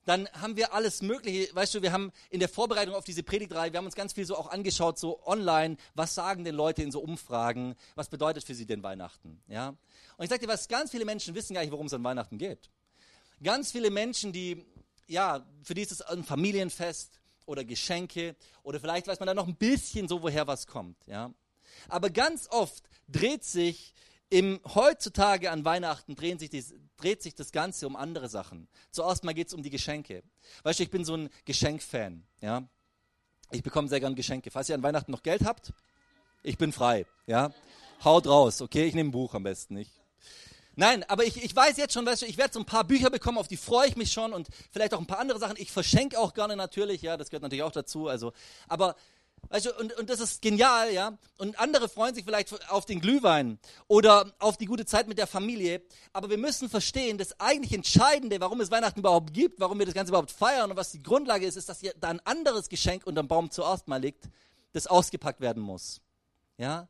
dann 0.09 0.27
haben 0.33 0.57
wir 0.57 0.72
alles 0.72 1.03
Mögliche. 1.03 1.55
Weißt 1.55 1.74
du, 1.74 1.83
wir 1.83 1.92
haben 1.92 2.12
in 2.31 2.40
der 2.40 2.48
Vorbereitung 2.48 2.94
auf 2.94 3.05
diese 3.05 3.22
Predigtreihe, 3.22 3.72
wir 3.72 3.79
haben 3.79 3.85
uns 3.85 3.94
ganz 3.94 4.14
viel 4.14 4.24
so 4.24 4.37
auch 4.37 4.51
angeschaut, 4.51 4.98
so 4.98 5.24
online, 5.27 5.77
was 5.94 6.14
sagen 6.14 6.44
denn 6.44 6.55
Leute 6.55 6.83
in 6.83 6.90
so 6.90 7.01
Umfragen, 7.01 7.77
was 7.94 8.09
bedeutet 8.09 8.42
für 8.42 8.55
sie 8.55 8.64
denn 8.64 8.83
Weihnachten, 8.83 9.42
ja? 9.48 9.68
Und 10.16 10.24
ich 10.24 10.31
sage 10.31 10.46
dir 10.46 10.53
was, 10.53 10.66
ganz 10.66 10.90
viele 10.90 11.05
Menschen 11.05 11.35
wissen 11.35 11.53
gar 11.53 11.61
nicht, 11.61 11.72
worum 11.72 11.87
es 11.87 11.92
an 11.92 12.03
Weihnachten 12.03 12.38
geht. 12.38 12.70
Ganz 13.42 13.70
viele 13.70 13.90
Menschen, 13.90 14.33
die 14.33 14.64
ja, 15.09 15.44
für 15.62 15.75
die 15.75 15.83
ist 15.83 15.92
es 15.92 16.03
ein 16.03 16.23
Familienfest 16.23 17.21
oder 17.47 17.64
Geschenke 17.64 18.37
oder 18.62 18.79
vielleicht 18.79 19.07
weiß 19.07 19.18
man 19.18 19.27
da 19.27 19.35
noch 19.35 19.49
ein 19.49 19.57
bisschen 19.57 20.07
so, 20.07 20.23
woher 20.23 20.47
was 20.47 20.66
kommt, 20.66 20.97
ja. 21.07 21.33
Aber 21.88 22.11
ganz 22.11 22.49
oft 22.51 22.85
dreht 23.09 23.44
sich 23.44 23.94
im 24.31 24.61
heutzutage 24.75 25.51
an 25.51 25.64
Weihnachten 25.64 26.14
drehen 26.14 26.38
sich 26.38 26.51
die, 26.51 26.62
dreht 26.99 27.23
sich 27.23 27.35
das 27.35 27.51
Ganze 27.51 27.87
um 27.87 27.97
andere 27.97 28.29
Sachen. 28.29 28.68
Zuerst 28.90 29.25
mal 29.25 29.33
geht 29.33 29.49
es 29.49 29.55
um 29.55 29.62
die 29.62 29.71
Geschenke. 29.71 30.23
Weißt 30.64 30.79
du, 30.79 30.83
ich 30.83 30.90
bin 30.90 31.05
so 31.05 31.16
ein 31.16 31.31
Geschenkfan. 31.47 32.25
Ja? 32.42 32.68
Ich 33.51 33.62
bekomme 33.62 33.88
sehr 33.88 34.01
gern 34.01 34.14
Geschenke. 34.14 34.51
Falls 34.51 34.68
ihr 34.68 34.75
an 34.75 34.83
Weihnachten 34.83 35.12
noch 35.12 35.23
Geld 35.23 35.44
habt, 35.44 35.73
ich 36.42 36.59
bin 36.59 36.73
frei. 36.73 37.07
Ja? 37.27 37.53
Haut 38.05 38.27
raus, 38.27 38.61
okay? 38.61 38.85
Ich 38.85 38.94
nehme 38.94 39.09
ein 39.09 39.12
Buch 39.12 39.35
am 39.35 39.44
besten 39.44 39.75
nicht. 39.75 39.92
Nein, 40.79 41.05
aber 41.09 41.25
ich, 41.25 41.43
ich 41.43 41.57
weiß 41.57 41.77
jetzt 41.77 41.93
schon, 41.93 42.07
weißt 42.07 42.23
du, 42.23 42.27
ich 42.27 42.38
werde 42.38 42.55
so 42.55 42.61
ein 42.61 42.64
paar 42.64 42.85
Bücher 42.85 43.11
bekommen, 43.11 43.37
auf 43.37 43.49
die 43.49 43.57
freue 43.57 43.88
ich 43.88 43.97
mich 43.97 44.12
schon 44.12 44.33
und 44.33 44.47
vielleicht 44.71 44.95
auch 44.95 45.01
ein 45.01 45.09
paar 45.09 45.19
andere 45.19 45.41
Sachen. 45.41 45.57
Ich 45.59 45.73
verschenke 45.73 46.17
auch 46.17 46.35
gerne 46.35 46.55
natürlich, 46.55 47.03
ja, 47.03 47.17
das 47.17 47.31
gehört 47.31 47.43
natürlich 47.43 47.64
auch 47.64 47.73
dazu. 47.73 48.07
Also, 48.07 48.33
aber 48.69 48.95
Weißt 49.49 49.67
du, 49.67 49.75
und, 49.77 49.97
und 49.99 50.11
das 50.11 50.21
ist 50.21 50.43
genial, 50.43 50.93
ja. 50.93 51.17
Und 51.38 51.59
andere 51.59 51.88
freuen 51.88 52.14
sich 52.14 52.25
vielleicht 52.25 52.71
auf 52.71 52.85
den 52.85 53.01
Glühwein 53.01 53.59
oder 53.87 54.33
auf 54.38 54.57
die 54.57 54.67
gute 54.67 54.85
Zeit 54.85 55.09
mit 55.09 55.17
der 55.17 55.27
Familie. 55.27 55.83
Aber 56.12 56.29
wir 56.29 56.38
müssen 56.38 56.69
verstehen, 56.69 57.19
das 57.19 57.41
eigentlich 57.41 57.73
Entscheidende, 57.73 58.41
warum 58.41 58.61
es 58.61 58.71
Weihnachten 58.71 59.01
überhaupt 59.01 59.33
gibt, 59.33 59.59
warum 59.59 59.79
wir 59.79 59.87
das 59.87 59.95
Ganze 59.95 60.11
überhaupt 60.11 60.33
feiern 60.33 60.71
und 60.71 60.77
was 60.77 60.93
die 60.93 61.03
Grundlage 61.03 61.47
ist, 61.47 61.57
ist, 61.57 61.69
dass 61.69 61.81
hier 61.81 61.95
da 61.99 62.09
ein 62.09 62.21
anderes 62.25 62.69
Geschenk 62.69 63.07
unter 63.07 63.23
dem 63.23 63.29
Baum 63.29 63.51
zuerst 63.51 63.88
mal 63.88 64.01
liegt, 64.01 64.29
das 64.73 64.87
ausgepackt 64.87 65.41
werden 65.41 65.62
muss. 65.62 66.01
Ja. 66.57 66.88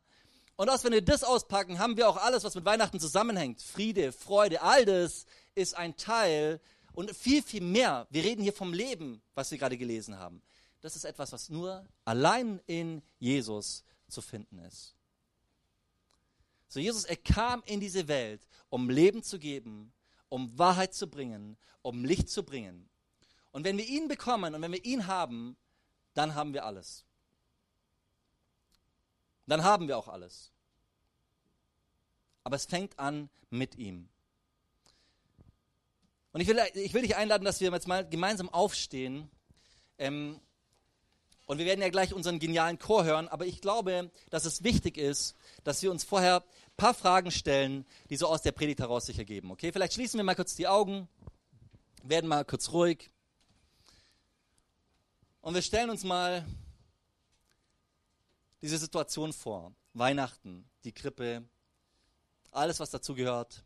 Und 0.58 0.68
erst 0.68 0.84
wenn 0.84 0.92
wir 0.92 1.00
das 1.00 1.24
auspacken, 1.24 1.78
haben 1.78 1.96
wir 1.96 2.06
auch 2.06 2.18
alles, 2.18 2.44
was 2.44 2.54
mit 2.54 2.66
Weihnachten 2.66 3.00
zusammenhängt. 3.00 3.62
Friede, 3.62 4.12
Freude, 4.12 4.60
all 4.60 4.84
das 4.84 5.24
ist 5.54 5.74
ein 5.74 5.96
Teil 5.96 6.60
und 6.92 7.16
viel, 7.16 7.42
viel 7.42 7.62
mehr. 7.62 8.06
Wir 8.10 8.24
reden 8.24 8.42
hier 8.42 8.52
vom 8.52 8.74
Leben, 8.74 9.22
was 9.34 9.50
wir 9.50 9.56
gerade 9.56 9.78
gelesen 9.78 10.18
haben 10.18 10.42
das 10.80 10.96
ist 10.96 11.04
etwas, 11.04 11.32
was 11.32 11.48
nur 11.48 11.86
allein 12.04 12.60
in 12.66 13.02
Jesus 13.18 13.84
zu 14.08 14.22
finden 14.22 14.58
ist. 14.60 14.94
So, 16.68 16.80
Jesus, 16.80 17.04
er 17.04 17.16
kam 17.16 17.62
in 17.64 17.80
diese 17.80 18.08
Welt, 18.08 18.46
um 18.68 18.90
Leben 18.90 19.22
zu 19.22 19.38
geben, 19.38 19.92
um 20.28 20.56
Wahrheit 20.58 20.94
zu 20.94 21.08
bringen, 21.08 21.56
um 21.82 22.04
Licht 22.04 22.28
zu 22.28 22.42
bringen. 22.42 22.88
Und 23.50 23.64
wenn 23.64 23.78
wir 23.78 23.86
ihn 23.86 24.08
bekommen 24.08 24.54
und 24.54 24.62
wenn 24.62 24.72
wir 24.72 24.84
ihn 24.84 25.06
haben, 25.06 25.56
dann 26.14 26.34
haben 26.34 26.52
wir 26.52 26.66
alles. 26.66 27.06
Dann 29.48 29.64
haben 29.64 29.88
wir 29.88 29.98
auch 29.98 30.08
alles. 30.08 30.52
Aber 32.44 32.56
es 32.56 32.66
fängt 32.66 32.98
an 32.98 33.28
mit 33.50 33.76
ihm. 33.76 34.08
Und 36.32 36.40
ich 36.40 36.48
will, 36.48 36.60
ich 36.74 36.94
will 36.94 37.02
dich 37.02 37.16
einladen, 37.16 37.44
dass 37.44 37.60
wir 37.60 37.72
jetzt 37.72 37.88
mal 37.88 38.08
gemeinsam 38.08 38.48
aufstehen 38.50 39.30
ähm, 39.96 40.40
und 41.46 41.56
wir 41.56 41.64
werden 41.64 41.80
ja 41.80 41.88
gleich 41.88 42.12
unseren 42.12 42.38
genialen 42.38 42.78
Chor 42.78 43.04
hören, 43.04 43.26
aber 43.26 43.46
ich 43.46 43.62
glaube, 43.62 44.10
dass 44.28 44.44
es 44.44 44.62
wichtig 44.64 44.98
ist, 44.98 45.34
dass 45.64 45.82
wir 45.82 45.90
uns 45.90 46.04
vorher 46.04 46.42
ein 46.42 46.76
paar 46.76 46.92
Fragen 46.92 47.30
stellen, 47.30 47.86
die 48.10 48.16
so 48.16 48.26
aus 48.26 48.42
der 48.42 48.52
Predigt 48.52 48.80
heraus 48.80 49.06
sich 49.06 49.18
ergeben. 49.18 49.50
Okay, 49.50 49.72
vielleicht 49.72 49.94
schließen 49.94 50.18
wir 50.18 50.24
mal 50.24 50.34
kurz 50.34 50.54
die 50.56 50.68
Augen, 50.68 51.08
werden 52.02 52.28
mal 52.28 52.44
kurz 52.44 52.70
ruhig. 52.72 53.10
Und 55.40 55.54
wir 55.54 55.62
stellen 55.62 55.88
uns 55.88 56.04
mal 56.04 56.44
diese 58.62 58.78
Situation 58.78 59.32
vor. 59.32 59.72
Weihnachten, 59.94 60.68
die 60.84 60.92
Krippe, 60.92 61.44
alles, 62.50 62.80
was 62.80 62.90
dazu 62.90 63.14
gehört. 63.14 63.64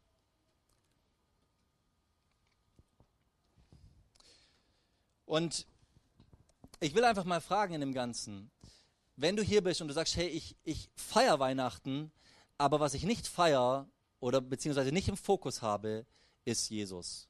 Und 5.25 5.67
ich 6.81 6.95
will 6.95 7.05
einfach 7.05 7.25
mal 7.25 7.41
fragen 7.41 7.75
in 7.75 7.81
dem 7.81 7.95
Ganzen, 7.95 8.51
wenn 9.17 9.37
du 9.37 9.43
hier 9.43 9.63
bist 9.63 9.81
und 9.81 9.89
du 9.89 9.95
sagst, 9.95 10.17
hey, 10.17 10.27
ich, 10.27 10.57
ich 10.65 10.91
feiere 10.97 11.39
Weihnachten, 11.39 12.11
aber 12.59 12.81
was 12.81 12.95
ich 12.95 13.05
nicht 13.05 13.27
feiere 13.27 13.89
oder 14.21 14.41
beziehungsweise 14.41 14.93
nicht 14.93 15.09
im 15.09 15.17
Fokus 15.17 15.63
habe, 15.63 16.07
ist 16.45 16.71
Jesus. 16.71 17.29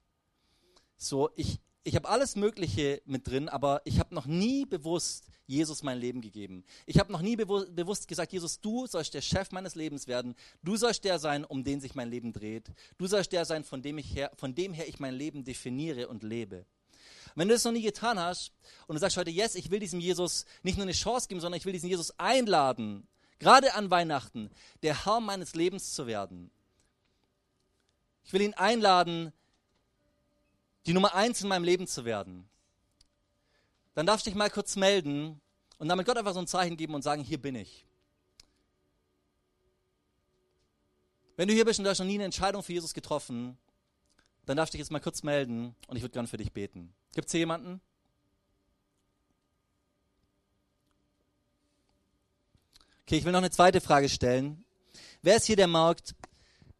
So, 0.96 1.30
ich, 1.36 1.60
ich 1.84 1.96
habe 1.96 2.08
alles 2.08 2.36
Mögliche 2.36 3.02
mit 3.06 3.26
drin, 3.26 3.48
aber 3.48 3.82
ich 3.84 3.98
habe 3.98 4.14
noch 4.14 4.26
nie 4.26 4.64
bewusst 4.64 5.26
Jesus 5.46 5.82
mein 5.82 5.98
Leben 5.98 6.20
gegeben. 6.20 6.64
Ich 6.86 6.98
habe 6.98 7.10
noch 7.10 7.22
nie 7.22 7.34
bewu 7.34 7.64
bewusst 7.70 8.06
gesagt, 8.06 8.32
Jesus, 8.32 8.60
du 8.60 8.86
sollst 8.86 9.14
der 9.14 9.20
Chef 9.20 9.50
meines 9.50 9.74
Lebens 9.74 10.06
werden. 10.06 10.34
Du 10.62 10.76
sollst 10.76 11.04
der 11.04 11.18
sein, 11.18 11.44
um 11.44 11.64
den 11.64 11.80
sich 11.80 11.94
mein 11.94 12.08
Leben 12.10 12.32
dreht. 12.32 12.70
Du 12.98 13.06
sollst 13.06 13.32
der 13.32 13.44
sein, 13.44 13.64
von 13.64 13.82
dem, 13.82 13.98
ich 13.98 14.14
her, 14.14 14.30
von 14.36 14.54
dem 14.54 14.72
her 14.72 14.88
ich 14.88 15.00
mein 15.00 15.14
Leben 15.14 15.44
definiere 15.44 16.08
und 16.08 16.22
lebe. 16.22 16.66
Wenn 17.34 17.48
du 17.48 17.54
das 17.54 17.64
noch 17.64 17.72
nie 17.72 17.82
getan 17.82 18.18
hast 18.18 18.52
und 18.86 18.94
du 18.94 19.00
sagst 19.00 19.16
heute, 19.16 19.30
yes, 19.30 19.54
ich 19.56 19.70
will 19.70 19.80
diesem 19.80 20.00
Jesus 20.00 20.44
nicht 20.62 20.76
nur 20.76 20.84
eine 20.84 20.92
Chance 20.92 21.28
geben, 21.28 21.40
sondern 21.40 21.58
ich 21.58 21.64
will 21.64 21.72
diesen 21.72 21.88
Jesus 21.88 22.16
einladen, 22.18 23.08
gerade 23.38 23.74
an 23.74 23.90
Weihnachten, 23.90 24.50
der 24.82 25.04
Herr 25.04 25.20
meines 25.20 25.54
Lebens 25.54 25.94
zu 25.94 26.06
werden. 26.06 26.50
Ich 28.24 28.32
will 28.32 28.42
ihn 28.42 28.54
einladen, 28.54 29.32
die 30.86 30.92
Nummer 30.92 31.14
eins 31.14 31.40
in 31.42 31.48
meinem 31.48 31.64
Leben 31.64 31.86
zu 31.86 32.04
werden. 32.04 32.48
Dann 33.94 34.06
darfst 34.06 34.26
du 34.26 34.30
dich 34.30 34.36
mal 34.36 34.50
kurz 34.50 34.76
melden 34.76 35.40
und 35.78 35.88
damit 35.88 36.06
Gott 36.06 36.16
einfach 36.16 36.34
so 36.34 36.40
ein 36.40 36.46
Zeichen 36.46 36.76
geben 36.76 36.94
und 36.94 37.02
sagen, 37.02 37.22
hier 37.22 37.40
bin 37.40 37.54
ich. 37.54 37.86
Wenn 41.36 41.48
du 41.48 41.54
hier 41.54 41.64
bist 41.64 41.78
und 41.78 41.84
du 41.84 41.90
hast 41.90 41.98
noch 41.98 42.06
nie 42.06 42.14
eine 42.14 42.24
Entscheidung 42.24 42.62
für 42.62 42.72
Jesus 42.72 42.94
getroffen, 42.94 43.58
dann 44.44 44.56
darfst 44.56 44.72
du 44.72 44.76
dich 44.76 44.84
jetzt 44.84 44.90
mal 44.90 45.00
kurz 45.00 45.22
melden 45.22 45.74
und 45.86 45.96
ich 45.96 46.02
würde 46.02 46.12
gerne 46.12 46.28
für 46.28 46.36
dich 46.36 46.52
beten. 46.52 46.92
Gibt 47.14 47.26
es 47.26 47.32
hier 47.32 47.40
jemanden? 47.40 47.80
Okay, 53.02 53.16
ich 53.16 53.24
will 53.24 53.32
noch 53.32 53.38
eine 53.38 53.50
zweite 53.50 53.80
Frage 53.80 54.08
stellen. 54.08 54.64
Wer 55.22 55.36
ist 55.36 55.46
hier, 55.46 55.56
der 55.56 55.68
merkt, 55.68 56.14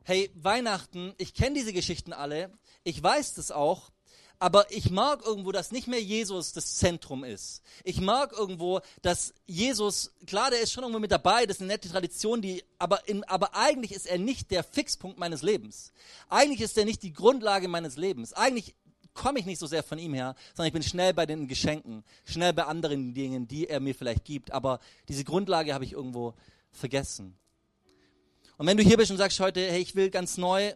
hey, 0.04 0.30
Weihnachten, 0.34 1.14
ich 1.18 1.34
kenne 1.34 1.54
diese 1.54 1.72
Geschichten 1.72 2.12
alle, 2.12 2.56
ich 2.84 3.02
weiß 3.02 3.34
das 3.34 3.50
auch, 3.50 3.90
aber 4.42 4.72
ich 4.72 4.90
mag 4.90 5.24
irgendwo, 5.24 5.52
dass 5.52 5.70
nicht 5.70 5.86
mehr 5.86 6.02
Jesus 6.02 6.52
das 6.52 6.74
Zentrum 6.74 7.22
ist. 7.22 7.62
Ich 7.84 8.00
mag 8.00 8.32
irgendwo, 8.32 8.80
dass 9.00 9.34
Jesus, 9.46 10.10
klar, 10.26 10.50
der 10.50 10.60
ist 10.60 10.72
schon 10.72 10.82
irgendwo 10.82 10.98
mit 10.98 11.12
dabei, 11.12 11.46
das 11.46 11.58
ist 11.58 11.60
eine 11.60 11.68
nette 11.68 11.88
Tradition, 11.88 12.42
die, 12.42 12.64
aber, 12.76 13.06
in, 13.08 13.22
aber 13.24 13.54
eigentlich 13.54 13.92
ist 13.92 14.06
er 14.06 14.18
nicht 14.18 14.50
der 14.50 14.64
Fixpunkt 14.64 15.16
meines 15.16 15.42
Lebens. 15.42 15.92
Eigentlich 16.28 16.60
ist 16.60 16.76
er 16.76 16.84
nicht 16.84 17.04
die 17.04 17.12
Grundlage 17.12 17.68
meines 17.68 17.96
Lebens. 17.96 18.32
Eigentlich 18.32 18.74
komme 19.14 19.38
ich 19.38 19.46
nicht 19.46 19.60
so 19.60 19.66
sehr 19.66 19.84
von 19.84 19.98
ihm 20.00 20.12
her, 20.12 20.34
sondern 20.54 20.66
ich 20.66 20.72
bin 20.72 20.82
schnell 20.82 21.14
bei 21.14 21.24
den 21.24 21.46
Geschenken, 21.46 22.02
schnell 22.24 22.52
bei 22.52 22.64
anderen 22.64 23.14
Dingen, 23.14 23.46
die 23.46 23.68
er 23.68 23.78
mir 23.78 23.94
vielleicht 23.94 24.24
gibt. 24.24 24.50
Aber 24.50 24.80
diese 25.08 25.22
Grundlage 25.22 25.72
habe 25.72 25.84
ich 25.84 25.92
irgendwo 25.92 26.34
vergessen. 26.72 27.38
Und 28.56 28.66
wenn 28.66 28.76
du 28.76 28.82
hier 28.82 28.96
bist 28.96 29.12
und 29.12 29.18
sagst 29.18 29.38
heute, 29.38 29.60
hey, 29.60 29.80
ich 29.80 29.94
will 29.94 30.10
ganz 30.10 30.36
neu 30.36 30.74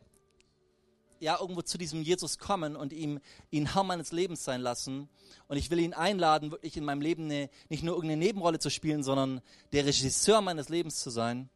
ja, 1.20 1.38
irgendwo 1.40 1.62
zu 1.62 1.79
diesem 1.79 2.02
Jesus 2.02 2.38
kommen 2.38 2.76
und 2.76 2.92
ihm, 2.92 3.20
ihn 3.50 3.74
Herr 3.74 3.85
meines 3.85 4.12
Lebens 4.12 4.44
sein 4.44 4.61
lassen. 4.61 5.09
Und 5.48 5.57
ich 5.57 5.70
will 5.70 5.79
ihn 5.79 5.94
einladen, 5.94 6.50
wirklich 6.50 6.76
in 6.76 6.85
meinem 6.85 7.00
Leben 7.00 7.24
eine, 7.24 7.50
nicht 7.68 7.83
nur 7.83 7.94
irgendeine 7.94 8.24
Nebenrolle 8.24 8.59
zu 8.59 8.70
spielen, 8.70 9.02
sondern 9.02 9.40
der 9.72 9.87
Regisseur 9.87 10.40
meines 10.40 10.68
Lebens 10.68 11.00
zu 11.00 11.11
sein. 11.11 11.48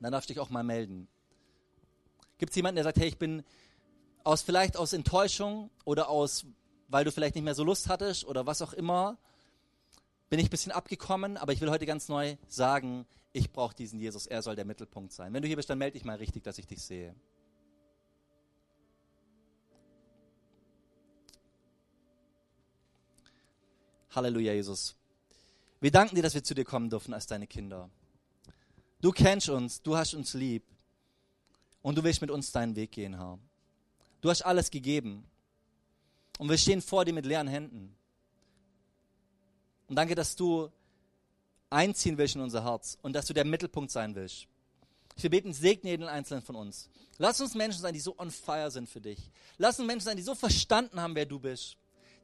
Dann 0.00 0.12
darfst 0.12 0.28
du 0.28 0.34
dich 0.34 0.40
auch 0.40 0.50
mal 0.50 0.62
melden. 0.62 1.08
Gibt 2.38 2.50
es 2.50 2.56
jemanden, 2.56 2.76
der 2.76 2.84
sagt, 2.84 2.98
hey, 2.98 3.08
ich 3.08 3.18
bin 3.18 3.42
aus 4.22 4.42
vielleicht 4.42 4.76
aus 4.76 4.92
Enttäuschung 4.92 5.70
oder 5.84 6.08
aus, 6.08 6.46
weil 6.88 7.04
du 7.04 7.10
vielleicht 7.10 7.34
nicht 7.34 7.44
mehr 7.44 7.54
so 7.54 7.64
Lust 7.64 7.88
hattest 7.88 8.24
oder 8.24 8.46
was 8.46 8.62
auch 8.62 8.72
immer, 8.72 9.18
bin 10.28 10.38
ich 10.38 10.46
ein 10.46 10.50
bisschen 10.50 10.72
abgekommen, 10.72 11.36
aber 11.36 11.52
ich 11.52 11.60
will 11.60 11.70
heute 11.70 11.86
ganz 11.86 12.08
neu 12.08 12.36
sagen, 12.48 13.06
ich 13.32 13.50
brauche 13.50 13.74
diesen 13.74 13.98
Jesus, 13.98 14.26
er 14.26 14.42
soll 14.42 14.56
der 14.56 14.64
Mittelpunkt 14.64 15.12
sein. 15.12 15.32
Wenn 15.32 15.42
du 15.42 15.48
hier 15.48 15.56
bist, 15.56 15.70
dann 15.70 15.78
melde 15.78 15.94
dich 15.94 16.04
mal 16.04 16.16
richtig, 16.16 16.42
dass 16.44 16.58
ich 16.58 16.66
dich 16.66 16.82
sehe. 16.82 17.14
Halleluja, 24.18 24.52
Jesus. 24.52 24.96
Wir 25.80 25.92
danken 25.92 26.16
dir, 26.16 26.22
dass 26.22 26.34
wir 26.34 26.42
zu 26.42 26.52
dir 26.52 26.64
kommen 26.64 26.90
dürfen 26.90 27.14
als 27.14 27.28
deine 27.28 27.46
Kinder. 27.46 27.88
Du 29.00 29.12
kennst 29.12 29.48
uns, 29.48 29.80
du 29.80 29.96
hast 29.96 30.12
uns 30.14 30.34
lieb 30.34 30.64
und 31.82 31.96
du 31.96 32.02
willst 32.02 32.20
mit 32.20 32.32
uns 32.32 32.50
deinen 32.50 32.74
Weg 32.74 32.90
gehen, 32.90 33.16
Herr. 33.16 33.38
Du 34.20 34.28
hast 34.28 34.42
alles 34.42 34.72
gegeben 34.72 35.24
und 36.38 36.48
wir 36.48 36.58
stehen 36.58 36.82
vor 36.82 37.04
dir 37.04 37.12
mit 37.12 37.26
leeren 37.26 37.46
Händen. 37.46 37.94
Und 39.86 39.94
danke, 39.94 40.16
dass 40.16 40.34
du 40.34 40.68
einziehen 41.70 42.18
willst 42.18 42.34
in 42.34 42.40
unser 42.40 42.64
Herz 42.64 42.98
und 43.02 43.12
dass 43.12 43.26
du 43.26 43.34
der 43.34 43.44
Mittelpunkt 43.44 43.92
sein 43.92 44.16
willst. 44.16 44.48
Wir 45.16 45.30
beten, 45.30 45.52
segne 45.52 45.90
jeden 45.90 46.08
einzelnen 46.08 46.42
von 46.42 46.56
uns. 46.56 46.90
Lass 47.18 47.40
uns 47.40 47.54
Menschen 47.54 47.82
sein, 47.82 47.94
die 47.94 48.00
so 48.00 48.18
on 48.18 48.32
fire 48.32 48.72
sind 48.72 48.88
für 48.88 49.00
dich. 49.00 49.30
Lass 49.58 49.78
uns 49.78 49.86
Menschen 49.86 50.06
sein, 50.06 50.16
die 50.16 50.24
so 50.24 50.34
verstanden 50.34 51.00
haben, 51.00 51.14
wer 51.14 51.26
du 51.26 51.38
bist 51.38 51.76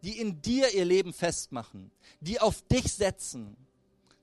die 0.05 0.21
in 0.21 0.43
dir 0.43 0.75
ihr 0.75 0.85
Leben 0.85 1.15
festmachen, 1.15 1.91
die 2.21 2.39
auf 2.39 2.61
dich 2.63 2.93
setzen, 2.93 3.57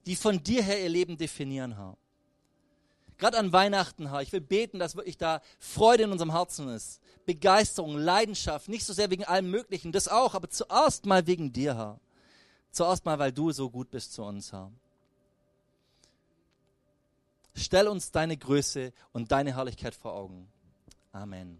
die 0.06 0.16
von 0.16 0.44
dir 0.44 0.62
her 0.62 0.80
ihr 0.82 0.90
Leben 0.90 1.18
definieren, 1.18 1.76
Herr. 1.76 1.98
Gerade 3.18 3.40
an 3.40 3.52
Weihnachten, 3.52 4.10
Herr, 4.10 4.22
ich 4.22 4.32
will 4.32 4.42
beten, 4.42 4.78
dass 4.78 4.96
wirklich 4.96 5.18
da 5.18 5.42
Freude 5.58 6.04
in 6.04 6.12
unserem 6.12 6.32
Herzen 6.32 6.70
ist, 6.70 7.02
Begeisterung, 7.26 7.98
Leidenschaft, 7.98 8.70
nicht 8.70 8.86
so 8.86 8.94
sehr 8.94 9.10
wegen 9.10 9.26
allem 9.26 9.50
Möglichen, 9.50 9.92
das 9.92 10.08
auch, 10.08 10.36
aber 10.36 10.50
zuerst 10.50 11.08
mal 11.08 11.26
wegen 11.26 11.52
dir, 11.52 11.76
Herr. 11.76 12.00
Zuerst 12.72 13.06
mal, 13.06 13.18
weil 13.18 13.32
du 13.32 13.52
so 13.52 13.70
gut 13.70 13.90
bist 13.90 14.14
zu 14.14 14.24
uns, 14.24 14.52
Herr. 14.54 14.72
Stell 17.56 17.88
uns 17.88 18.12
deine 18.12 18.38
Größe 18.38 18.94
und 19.14 19.32
deine 19.32 19.56
Herrlichkeit 19.56 19.96
vor 19.96 20.14
Augen. 20.14 20.48
Amen. 21.12 21.60